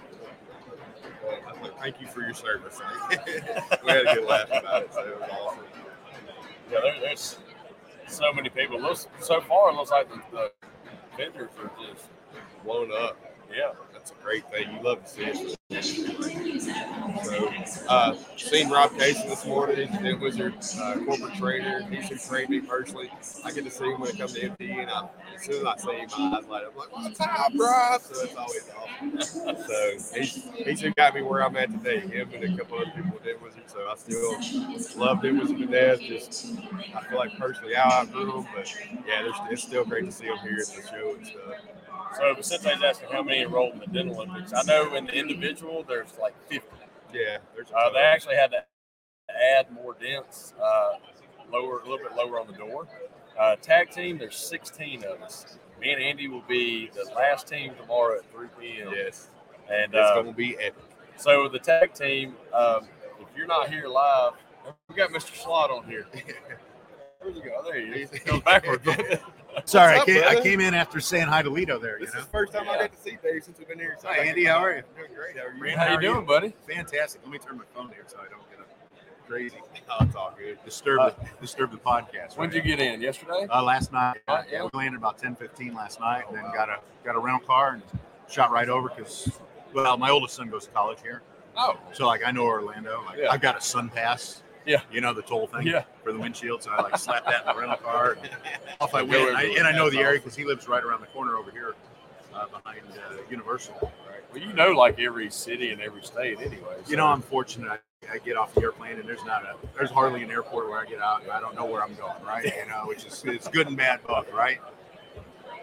[1.49, 2.81] I said, "Thank you for your service."
[3.11, 5.82] we had a good laugh about it, so it was awesome.
[6.73, 7.39] Yeah, there, there's
[8.09, 8.81] so many people.
[8.81, 10.53] Looks so far, it looks like the, the
[11.19, 12.07] vendors are just
[12.65, 13.19] Blown up.
[13.55, 13.73] yeah.
[14.03, 14.75] That's a great thing.
[14.75, 15.57] You love to see it.
[17.25, 17.53] So,
[17.89, 19.87] uh, seen Rob Casey this morning.
[19.87, 21.83] He's a wizard, uh, corporate trainer.
[21.89, 23.13] He's who trained me personally.
[23.45, 25.65] I get to see him when it comes to MTE, and I, as soon as
[25.65, 26.73] I see him, my eyes light up.
[26.73, 28.01] I'm like, "What's up, Rob?
[28.01, 29.21] So it's always awesome.
[29.69, 32.01] So he's he's got me where I'm at today.
[32.01, 33.63] Him and a couple other people did wizard.
[33.71, 36.01] So I still love them wizard to death.
[36.01, 36.57] Just
[36.93, 38.69] I feel like personally how I grew but
[39.07, 41.72] yeah, it's still great to see him here at the show and stuff.
[42.17, 44.53] So Vicente's asking how many enrolled in the Dental Olympics.
[44.53, 46.67] I know in the individual, there's like 50.
[47.15, 47.39] Yeah,
[47.75, 48.65] Uh, they actually had to
[49.57, 50.95] add more dents, uh,
[51.51, 52.87] lower a little bit lower on the door.
[53.39, 55.59] Uh, tag team, there's 16 of us.
[55.81, 58.93] me and Andy will be the last team tomorrow at 3 p.m.
[58.95, 59.31] Yes,
[59.71, 60.85] And it's uh, gonna be epic.
[61.17, 62.89] so the tag team, um,
[63.21, 64.33] if you're not here live,
[64.89, 65.33] we got Mr.
[65.35, 66.07] Schlott on here.
[67.21, 67.63] Where'd you go?
[67.65, 68.11] There he is.
[68.25, 68.87] He backwards.
[69.65, 71.99] Sorry, What's I, came, I came in after saying hi to Lito there.
[71.99, 72.79] You This know, is the first time I Yeah.
[72.83, 73.97] got to see Dave since we've been here.
[74.01, 74.45] So Hi, I like Andy.
[74.45, 74.83] How are you?
[74.97, 75.37] Doing great.
[75.37, 75.59] How are you?
[75.61, 75.77] Great.
[75.77, 76.23] How How you are doing, you?
[76.27, 76.55] buddy?
[76.69, 77.21] fantastic.
[77.23, 79.57] Let me turn my phone here so I don't get a crazy
[79.91, 80.59] Oh, it's all good.
[80.65, 82.37] disturb Uh, the, disturb the podcast.
[82.37, 82.67] When did right?
[82.67, 83.01] you get in?
[83.03, 83.47] Yesterday?
[83.53, 84.69] Uh, last night, Uh, yeah, yeah.
[84.73, 87.71] we landed about 10, 15 last night, and then got a got a rental car
[87.75, 87.83] and
[88.31, 89.31] shot right over because,
[89.75, 91.21] well, my oldest son goes to college here,
[91.57, 93.03] Oh, so like I know Orlando.
[93.07, 93.31] Like, Yeah.
[93.31, 94.41] I've got a SunPass.
[94.67, 94.81] Yeah.
[94.93, 95.67] You know the toll thing.
[95.67, 95.85] Yeah.
[96.05, 98.17] For the windshield, so I like slap that in the rental car.
[98.23, 98.33] And
[98.81, 100.83] off I Go went, and I, and I know the area because he lives right
[100.83, 101.75] around the corner over here,
[102.35, 103.75] uh, behind uh, Universal.
[103.83, 104.21] Right.
[104.33, 106.77] well, you know, like every city and every state, anyway.
[106.89, 107.71] You know, I'm fortunate.
[107.71, 107.79] I,
[108.15, 110.85] I get off the airplane and there's not a there's hardly an airport where I
[110.87, 112.45] get out and I don't know where I'm going, right?
[112.45, 114.59] You know, which is it's good and bad both, right?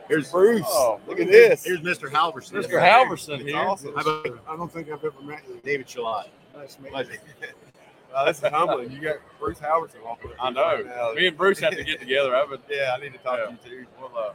[0.08, 1.64] Here's Bruce, Oh, look at this.
[1.66, 2.10] Here's Mr.
[2.10, 2.54] Halverson.
[2.54, 2.82] Mr.
[2.82, 3.58] Halverson It's here.
[3.58, 3.94] awesome.
[3.96, 5.60] I don't think I've ever met you.
[5.64, 6.30] David Schlott?
[6.56, 7.12] Nice to meet Pleasure.
[8.14, 8.92] Wow, this is humbling.
[8.92, 10.32] You got Bruce Halverson walking.
[10.40, 11.14] I know.
[11.16, 12.36] Me and Bruce have to get together.
[12.36, 13.56] I would, Yeah, I need to talk Yeah.
[13.56, 13.88] to you too.
[14.00, 14.34] we'll, uh,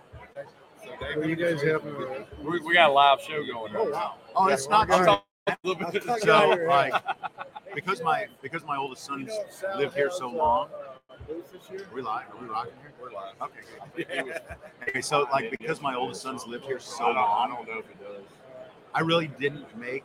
[0.82, 1.82] So, Dave, Well, you guys have
[2.42, 3.90] we, we got a live show going on.
[3.90, 4.14] wow.
[4.36, 6.08] Oh, it's not well, so, A little bit.
[6.08, 6.94] I'll so tell like
[7.74, 9.32] because my because my oldest son's
[9.76, 10.68] lived here so long.
[10.70, 12.26] Are we live?
[12.34, 12.92] Are we rocking here?
[13.00, 13.34] We're live.
[13.42, 14.40] Okay, good.
[14.88, 17.68] okay, so like because my oldest son's lived here so I don't, I long, don't
[17.68, 18.24] know if it does.
[18.94, 20.04] I really didn't make,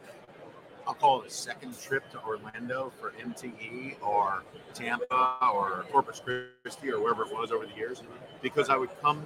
[0.89, 4.41] I'll call it a second trip to Orlando for MTE or
[4.73, 8.01] Tampa or Corpus Christi or wherever it was over the years,
[8.41, 9.23] because I would come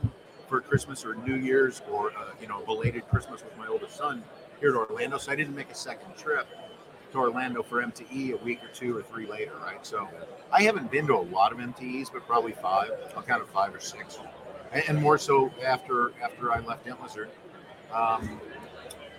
[0.50, 4.22] for Christmas or New Year's or, uh, you know, belated Christmas with my oldest son
[4.60, 5.18] here to Orlando.
[5.18, 6.46] So I didn't make a second trip
[7.14, 9.88] to Orlando for MTE a week or two or three later, right?
[9.88, 10.10] So
[10.52, 12.92] I haven't been to a lot of MTEs, but probably five.
[13.16, 14.20] I'll count it five or six,
[14.74, 17.30] and, and more so after after I left Dent Wizard.
[17.94, 18.42] Um,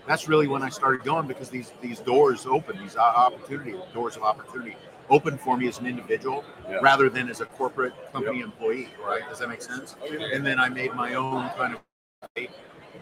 [0.07, 4.23] that's really when I started going because these these doors open, these opportunity doors of
[4.23, 4.77] opportunity
[5.11, 6.79] open for me as an individual Yeah.
[6.83, 8.88] rather than as a corporate company employee.
[9.05, 9.23] Right?
[9.29, 9.97] Does that make sense?
[10.03, 11.81] Oh, And then I made my own kind of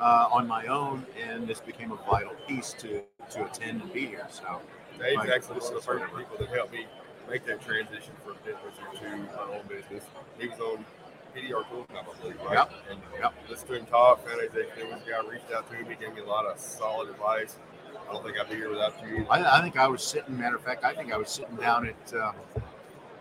[0.00, 4.06] uh, on my own, and this became a vital piece to to attend and be
[4.06, 4.26] here.
[4.30, 4.60] So
[4.98, 6.86] Dave's Like, actually one of the first people that helped me
[7.30, 10.04] make that transition from business to my own business.
[10.38, 10.84] He was on
[11.34, 12.54] PDR Tool I believe, right?
[12.54, 12.72] Yep.
[12.90, 13.34] And Yep.
[13.48, 15.96] listened to him talk, found out that there was a guy reached out to me,
[16.00, 17.56] gave me a lot of solid advice.
[18.08, 19.26] I don't think I'd be here without you.
[19.30, 20.38] I, I think I was sitting.
[20.38, 22.34] Matter of fact, I think I was sitting down at um,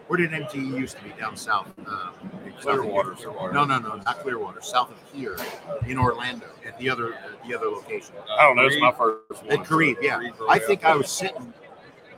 [0.07, 1.67] where did MTE used to be down south?
[1.87, 2.11] Um,
[2.59, 3.15] Clearwater.
[3.53, 4.61] No, no, no, not Clearwater.
[4.61, 5.37] South of here,
[5.87, 8.15] in Orlando, at the other at the other location.
[8.37, 8.65] I don't know.
[8.65, 9.51] It's my first one.
[9.51, 10.17] At Kareem, yeah.
[10.19, 11.53] Kareem I think I was sitting.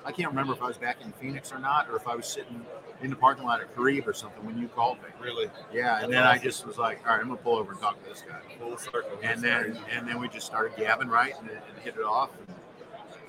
[0.06, 2.26] I can't remember if I was back in Phoenix or not, or if I was
[2.26, 2.66] sitting
[3.02, 5.10] in the parking lot at Kareem or something when you called me.
[5.22, 7.82] Really Yeah, and then I just was like, all right, I'm gonna pull over and
[7.82, 8.40] talk to this guy.
[8.60, 9.18] full circle.
[9.22, 12.32] And then and then we just started gabbing right and, and hit it off.
[12.38, 12.56] And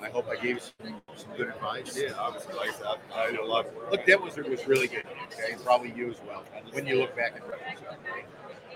[0.01, 1.97] I hope I gave you some, some good advice.
[1.97, 3.65] yeah, obviously, like I said, I, I know a lot.
[3.91, 5.03] Look, that was was really good.
[5.33, 6.43] Okay, probably you as well.
[6.71, 8.25] When you look back in retrospect, right?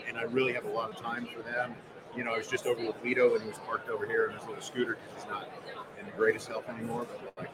[0.08, 1.76] And I really have a lot of time for them.
[2.16, 4.36] You know, I was just over with Lito and he was parked over here in
[4.36, 5.48] his little scooter because he's not
[6.00, 7.06] in the greatest health anymore.
[7.36, 7.50] But like,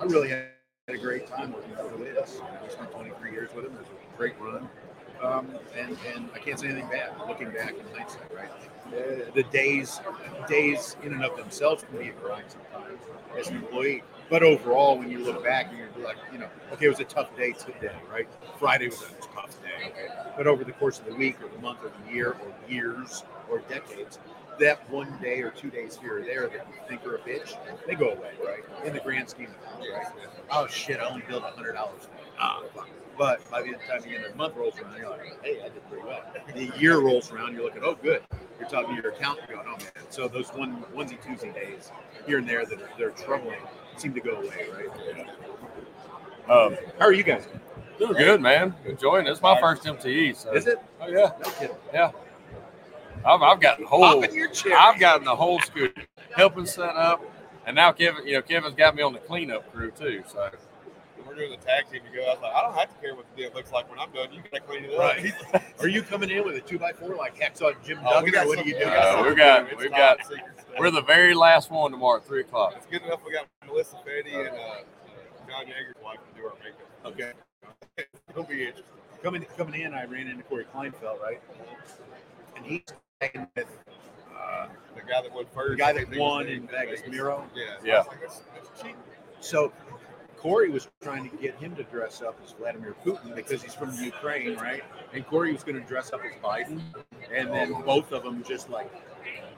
[0.00, 0.46] I really had
[0.88, 2.24] a great time working with know,
[2.62, 3.72] we spent 23 years with him.
[3.74, 4.68] It was a great run.
[5.20, 8.48] Um, and, and I can't say anything bad looking back in hindsight, right?
[8.86, 10.00] Uh, the days,
[10.46, 13.00] days in and of themselves can be a grind sometimes
[13.36, 14.04] as an employee.
[14.30, 17.04] But overall, when you look back, and you're like, you know, okay, it was a
[17.04, 18.28] tough day today, right?
[18.60, 19.92] Friday was a tough day?
[20.36, 23.24] But over the course of the week or the month or the year or years
[23.50, 24.20] or decades,
[24.60, 27.54] that one day or two days here or there that you think are a bitch,
[27.86, 28.64] they go away, right?
[28.86, 30.06] In the grand scheme of things, right?
[30.50, 32.08] Oh shit, I only billed hundred dollars.
[32.38, 32.62] Ah.
[33.16, 35.64] But by the time the end of the month rolls around, you're like, hey, I
[35.70, 36.22] did pretty well.
[36.54, 38.22] The year rolls around, you're looking, oh, good.
[38.60, 39.88] You're talking to your accountant, going, oh man.
[40.10, 41.90] So those one onesie twosie days
[42.26, 43.58] here and there that are, they're troubling
[43.96, 45.26] seem to go away, right?
[46.48, 47.48] Um, How are you guys?
[47.98, 48.72] doing good, man.
[48.86, 49.30] Enjoying it.
[49.30, 50.36] It's my first MTE.
[50.36, 50.52] So.
[50.52, 50.78] Is it?
[51.00, 51.76] Oh yeah, No kidding.
[51.92, 52.12] yeah.
[53.28, 54.00] I've, I've gotten the whole.
[54.00, 54.76] Pop in your chair.
[54.78, 55.92] I've gotten the whole scooter,
[56.34, 57.22] helping set up,
[57.66, 58.26] and now Kevin.
[58.26, 60.22] You know, Kevin's got me on the cleanup crew too.
[60.26, 60.48] So
[61.26, 62.24] we're doing the tag team to go.
[62.24, 64.10] I was like, I don't have to care what the deal looks like when I'm
[64.12, 64.32] done.
[64.32, 64.98] You gotta clean it up.
[64.98, 65.62] Right.
[65.80, 68.32] Are you coming in with a two by four like Hacksaw Jim Oh, we Duggan,
[68.32, 68.94] got what some- are you we doing?
[68.96, 70.18] Uh, we've got, we've got,
[70.78, 72.72] we're the very last one tomorrow at three o'clock.
[72.76, 73.20] It's good enough.
[73.26, 74.82] We got Melissa Fetty and uh,
[75.46, 76.88] John Yeager's wife to do our makeup.
[77.04, 77.32] Okay.
[78.30, 78.84] It'll be interesting.
[79.22, 81.40] Coming coming in, I ran into Corey Kleinfeld, right?
[82.56, 83.66] And he's tagging with
[84.36, 85.70] uh, The guy that won first.
[85.70, 87.44] The guy that think won name in Vegas, Miro?
[87.54, 87.64] Yeah.
[87.84, 87.98] Yeah.
[87.98, 88.82] Like, that's, that's.
[89.40, 89.72] So
[90.36, 93.92] Corey was trying to get him to dress up as Vladimir Putin because he's from
[94.02, 94.82] Ukraine, right?
[95.12, 96.80] And Corey was going to dress up as Biden,
[97.32, 98.90] and then both of them just like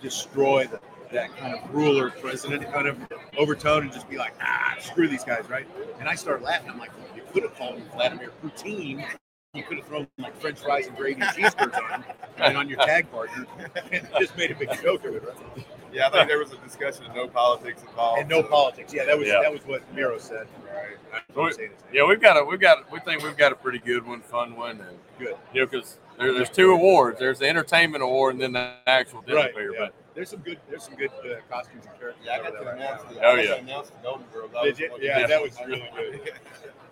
[0.01, 0.81] destroy the,
[1.13, 2.99] that kind of ruler president kind of
[3.37, 5.67] overtone and just be like, ah, screw these guys, right?
[5.99, 6.71] And I start laughing.
[6.71, 9.05] I'm like, you could have called him Vladimir Putin.
[9.53, 12.10] You could have thrown like French fries and gravy and cheeseburgers on him
[12.43, 13.47] and on your tag partner
[13.93, 15.65] and just made a big joke of it, right?
[15.93, 18.21] Yeah, I think there was a discussion of no politics involved.
[18.21, 18.95] And no so- politics.
[18.95, 19.41] Yeah, that was Yeah.
[19.43, 20.47] that was what Miro said.
[20.65, 20.97] Right.
[21.35, 21.91] So we- saying his name.
[21.95, 24.21] Yeah, we've got a we've got a, we think we've got a pretty good one,
[24.21, 25.37] fun one, and Good.
[25.53, 27.19] You know, because there, there's two awards.
[27.19, 29.55] There's the entertainment award and then the actual dinner Right.
[29.55, 29.73] beer.
[29.73, 29.79] yeah.
[29.87, 30.59] But There's some good.
[30.69, 32.23] There's some good uh, costumes and characters.
[32.25, 32.75] Yeah, I over got to there.
[32.77, 33.55] announce the, Oh, I yeah.
[33.55, 34.51] to announce the Golden Girls.
[34.53, 35.09] That Did was you?
[35.09, 36.33] Yeah, that was really good.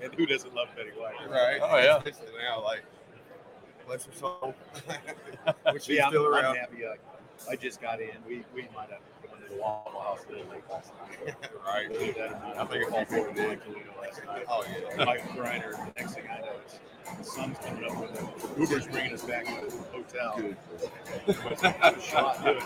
[0.01, 1.15] And who doesn't love Betty White?
[1.29, 1.59] Right.
[1.61, 1.97] Oh, yeah.
[1.97, 2.85] Especially now, like,
[3.89, 4.55] bless her soul.
[5.73, 6.85] Which she's Yeah, I'm, still I'm happy.
[6.85, 6.95] Uh,
[7.51, 8.11] I just got in.
[8.29, 11.35] We we might have gone to the Waffle House a little late last night.
[11.67, 11.91] Right.
[11.91, 13.61] I think a all few people four did.
[14.01, 14.45] Last night.
[14.49, 14.65] Oh,
[14.97, 15.05] yeah.
[15.05, 15.73] Mike Griner.
[15.73, 16.81] The next thing I know is
[17.19, 18.59] the sun's coming up with it.
[18.59, 20.55] Uber's bringing us back to the hotel.
[21.83, 22.63] I was shot doing it.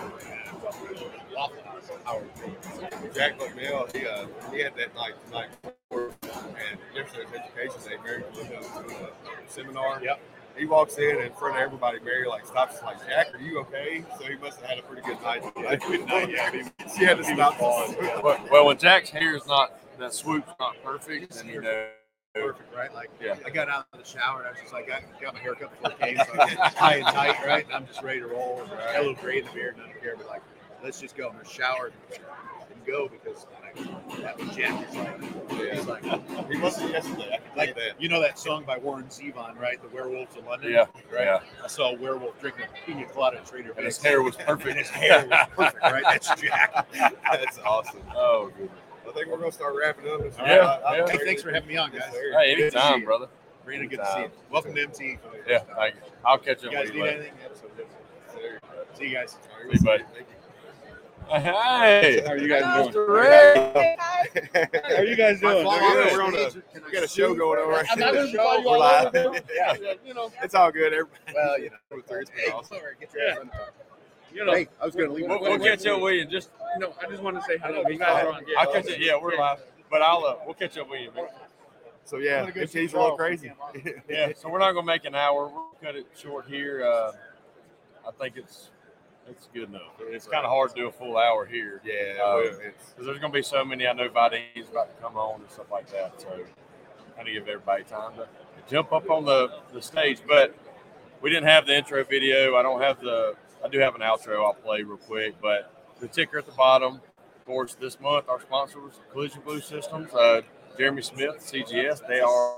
[1.36, 1.90] Waffle House.
[2.04, 3.14] Howard.
[3.14, 5.14] Jack McMill, he, uh, he had that night
[5.62, 10.00] before, and yesterday's education day, Mary was doing a seminar.
[10.02, 10.20] Yep.
[10.56, 13.40] He walks in and in front of everybody, Mary like stops and like, Jack, are
[13.40, 14.04] you okay?
[14.18, 15.42] So he must have had a pretty good night.
[15.56, 16.30] Yeah, good night.
[16.30, 16.50] Yeah,
[16.96, 17.58] she had to he was stop.
[17.58, 18.20] balling, yeah.
[18.20, 21.86] well, well, when Jack's hair is not that swoop's not perfect, then you know.
[22.34, 22.92] perfect, right?
[22.94, 23.36] Like, Yeah.
[23.46, 25.70] I got out of the shower and I was just like, I got my haircut
[25.70, 27.64] before it came, so I was high and tight, right?
[27.64, 28.62] And I'm just ready to roll.
[28.62, 30.42] And I a little gray in the beard, and I don't care, but like,
[30.82, 31.28] let's just go.
[31.28, 32.18] I'm gonna shower and
[32.86, 37.34] go because like, that was Jack is like, he's like, He wasn't yesterday.
[37.34, 38.00] I can like that.
[38.00, 39.80] you know that song by Warren Zevon, right?
[39.82, 40.72] The Werewolves of London.
[40.72, 41.24] Yeah, right.
[41.24, 41.40] yeah.
[41.64, 44.46] I saw a werewolf drinking a pina colada at Trader And his hair was And
[44.46, 44.76] perfect.
[44.78, 46.02] his hair was perfect, right?
[46.08, 46.86] That's Jack.
[46.92, 48.00] That's awesome.
[48.14, 48.70] Oh, oh goodness.
[49.08, 50.22] I think we're gonna start wrapping up.
[50.22, 51.08] This Yeah, I- I- yeah.
[51.10, 52.02] Hey, thanks for having me on, guys.
[52.12, 52.32] sir.
[52.38, 53.28] Hey, Good to see anytime, brother.
[53.64, 54.30] Brandon, good to see you.
[54.50, 55.18] Welcome to MTE.
[55.48, 56.00] Yeah, thank you.
[56.24, 57.16] I'll catch You up guys need you later.
[57.16, 57.34] anything?
[57.48, 57.84] Absolutely.
[58.94, 59.30] See you guys.
[59.32, 60.04] See you, buddy.
[61.30, 63.06] Hey, How are you guys doing?
[63.06, 63.08] Mr.
[63.08, 63.96] Ray.
[64.88, 65.64] How are you guys doing?
[65.66, 68.12] Well, I know we're on a, we got a show going on right I'm now.
[68.12, 69.12] gonna call you We're all live.
[69.54, 70.92] yeah, you know, it's all good.
[70.92, 71.76] Everybody, Well, you know.
[71.90, 72.78] it's been Hey, awesome.
[72.78, 73.38] sorry, get your ass
[74.34, 74.52] you know.
[74.54, 75.26] Hey, I was going to leave.
[75.28, 76.24] We'll, we'll catch up with you.
[76.24, 77.82] Just No, I just want to say hello.
[77.88, 78.42] You guys are on.
[78.58, 78.98] I'll catch it.
[79.00, 79.58] Yeah, we're live,
[79.90, 81.10] but I'll uh, we'll catch up with you.
[81.14, 81.26] man.
[82.04, 83.52] So yeah, I'm gonna go MT's see a little crazy.
[84.08, 85.48] Yeah, so we're not gonna make an hour.
[85.48, 86.84] We'll cut it short here.
[86.84, 87.12] Uh,
[88.06, 88.70] I think it's
[89.28, 89.92] it's good enough.
[90.00, 93.32] It's kind of hard to do a full hour here yeah, Uh, because there's gonna
[93.32, 93.86] be so many.
[93.86, 96.20] I know Vidane's about to come on and stuff like that.
[96.20, 96.28] So
[97.16, 98.26] kind of give everybody time to
[98.68, 100.18] jump up on the the stage.
[100.26, 100.54] But
[101.20, 102.56] we didn't have the intro video.
[102.56, 103.34] I don't have the.
[103.64, 104.44] I do have an outro.
[104.44, 107.00] I'll play real quick, but the ticker at the bottom.
[107.38, 110.42] Of course, this month our sponsors, Collision Glue Systems, uh,
[110.78, 112.06] Jeremy Smith, CGS.
[112.06, 112.56] They are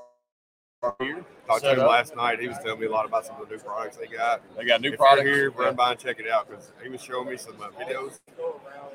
[1.01, 1.25] here.
[1.47, 1.89] talked to him up.
[1.89, 2.41] last night.
[2.41, 4.41] He was telling me a lot about some of the new products they got.
[4.57, 5.65] They got new if products you're here, Yeah.
[5.67, 8.19] run by and check it out because he was showing me some uh, videos.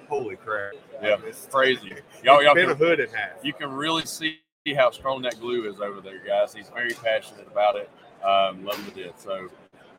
[0.08, 0.74] Holy crap!
[1.02, 1.94] Yeah, it's crazy.
[2.24, 3.44] Y'all, y'all been a hood in half.
[3.44, 4.40] you can really see
[4.76, 6.54] how strong that glue is over there, guys.
[6.54, 7.90] He's very passionate about it.
[8.24, 9.20] Um, love him to death.
[9.22, 9.48] So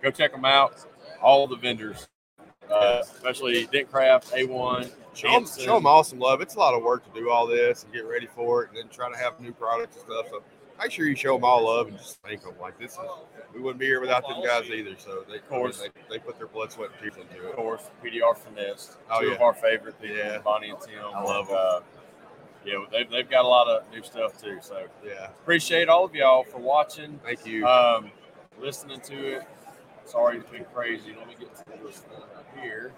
[0.03, 0.85] go check them out.
[1.22, 2.09] All the vendors,
[2.70, 5.64] uh, especially Dentcraft, A1, Show them, Jansen.
[5.64, 6.40] show 'em all some love.
[6.40, 8.76] It's a lot of work to do all this and get ready for it, and
[8.79, 10.26] then try to have new products and stuff.
[10.31, 10.42] So
[10.81, 12.55] make sure you show them all love and just thank them.
[12.61, 12.99] Like this is,
[13.55, 14.95] we wouldn't be here without them guys either.
[14.99, 15.81] So they, of course.
[15.81, 17.51] they, they put their blood, sweat, and tears into it.
[17.51, 18.97] Of course, PDR Finesse.
[19.11, 19.35] Oh, two yeah.
[19.35, 20.38] of our favorite people, Yeah.
[20.38, 20.99] Bonnie and Tim.
[21.14, 21.81] I love And, Uh,
[22.64, 24.59] yeah, they've, they've got a lot of new stuff too.
[24.61, 27.19] So Yeah, appreciate all of y'all for watching.
[27.25, 27.66] thank you.
[27.66, 28.11] um,
[28.61, 29.43] listening to it.
[30.05, 31.14] Sorry, it's been crazy.
[31.16, 32.03] Let me get to this
[32.61, 32.93] here,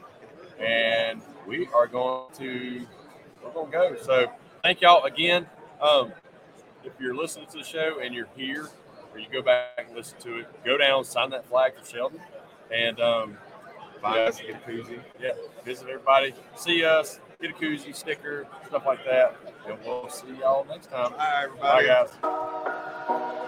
[0.59, 2.87] and we are going to
[3.45, 3.97] we're going to go.
[4.03, 5.47] So thank y'all again.
[5.81, 6.13] Um,
[6.85, 8.69] if you're listening to the show and you're here,
[9.13, 12.21] or you go back and listen to it, go down, sign that flag for Sheldon,
[12.71, 13.37] and um,
[14.01, 15.01] Buy yeah, us a koozie.
[15.21, 15.31] yeah,
[15.65, 19.37] visit everybody, see us, get a koozie, sticker, stuff like that,
[19.69, 21.13] and we'll see y'all next time.
[21.13, 21.87] Bye, everybody.
[21.87, 23.39] Bye, guys.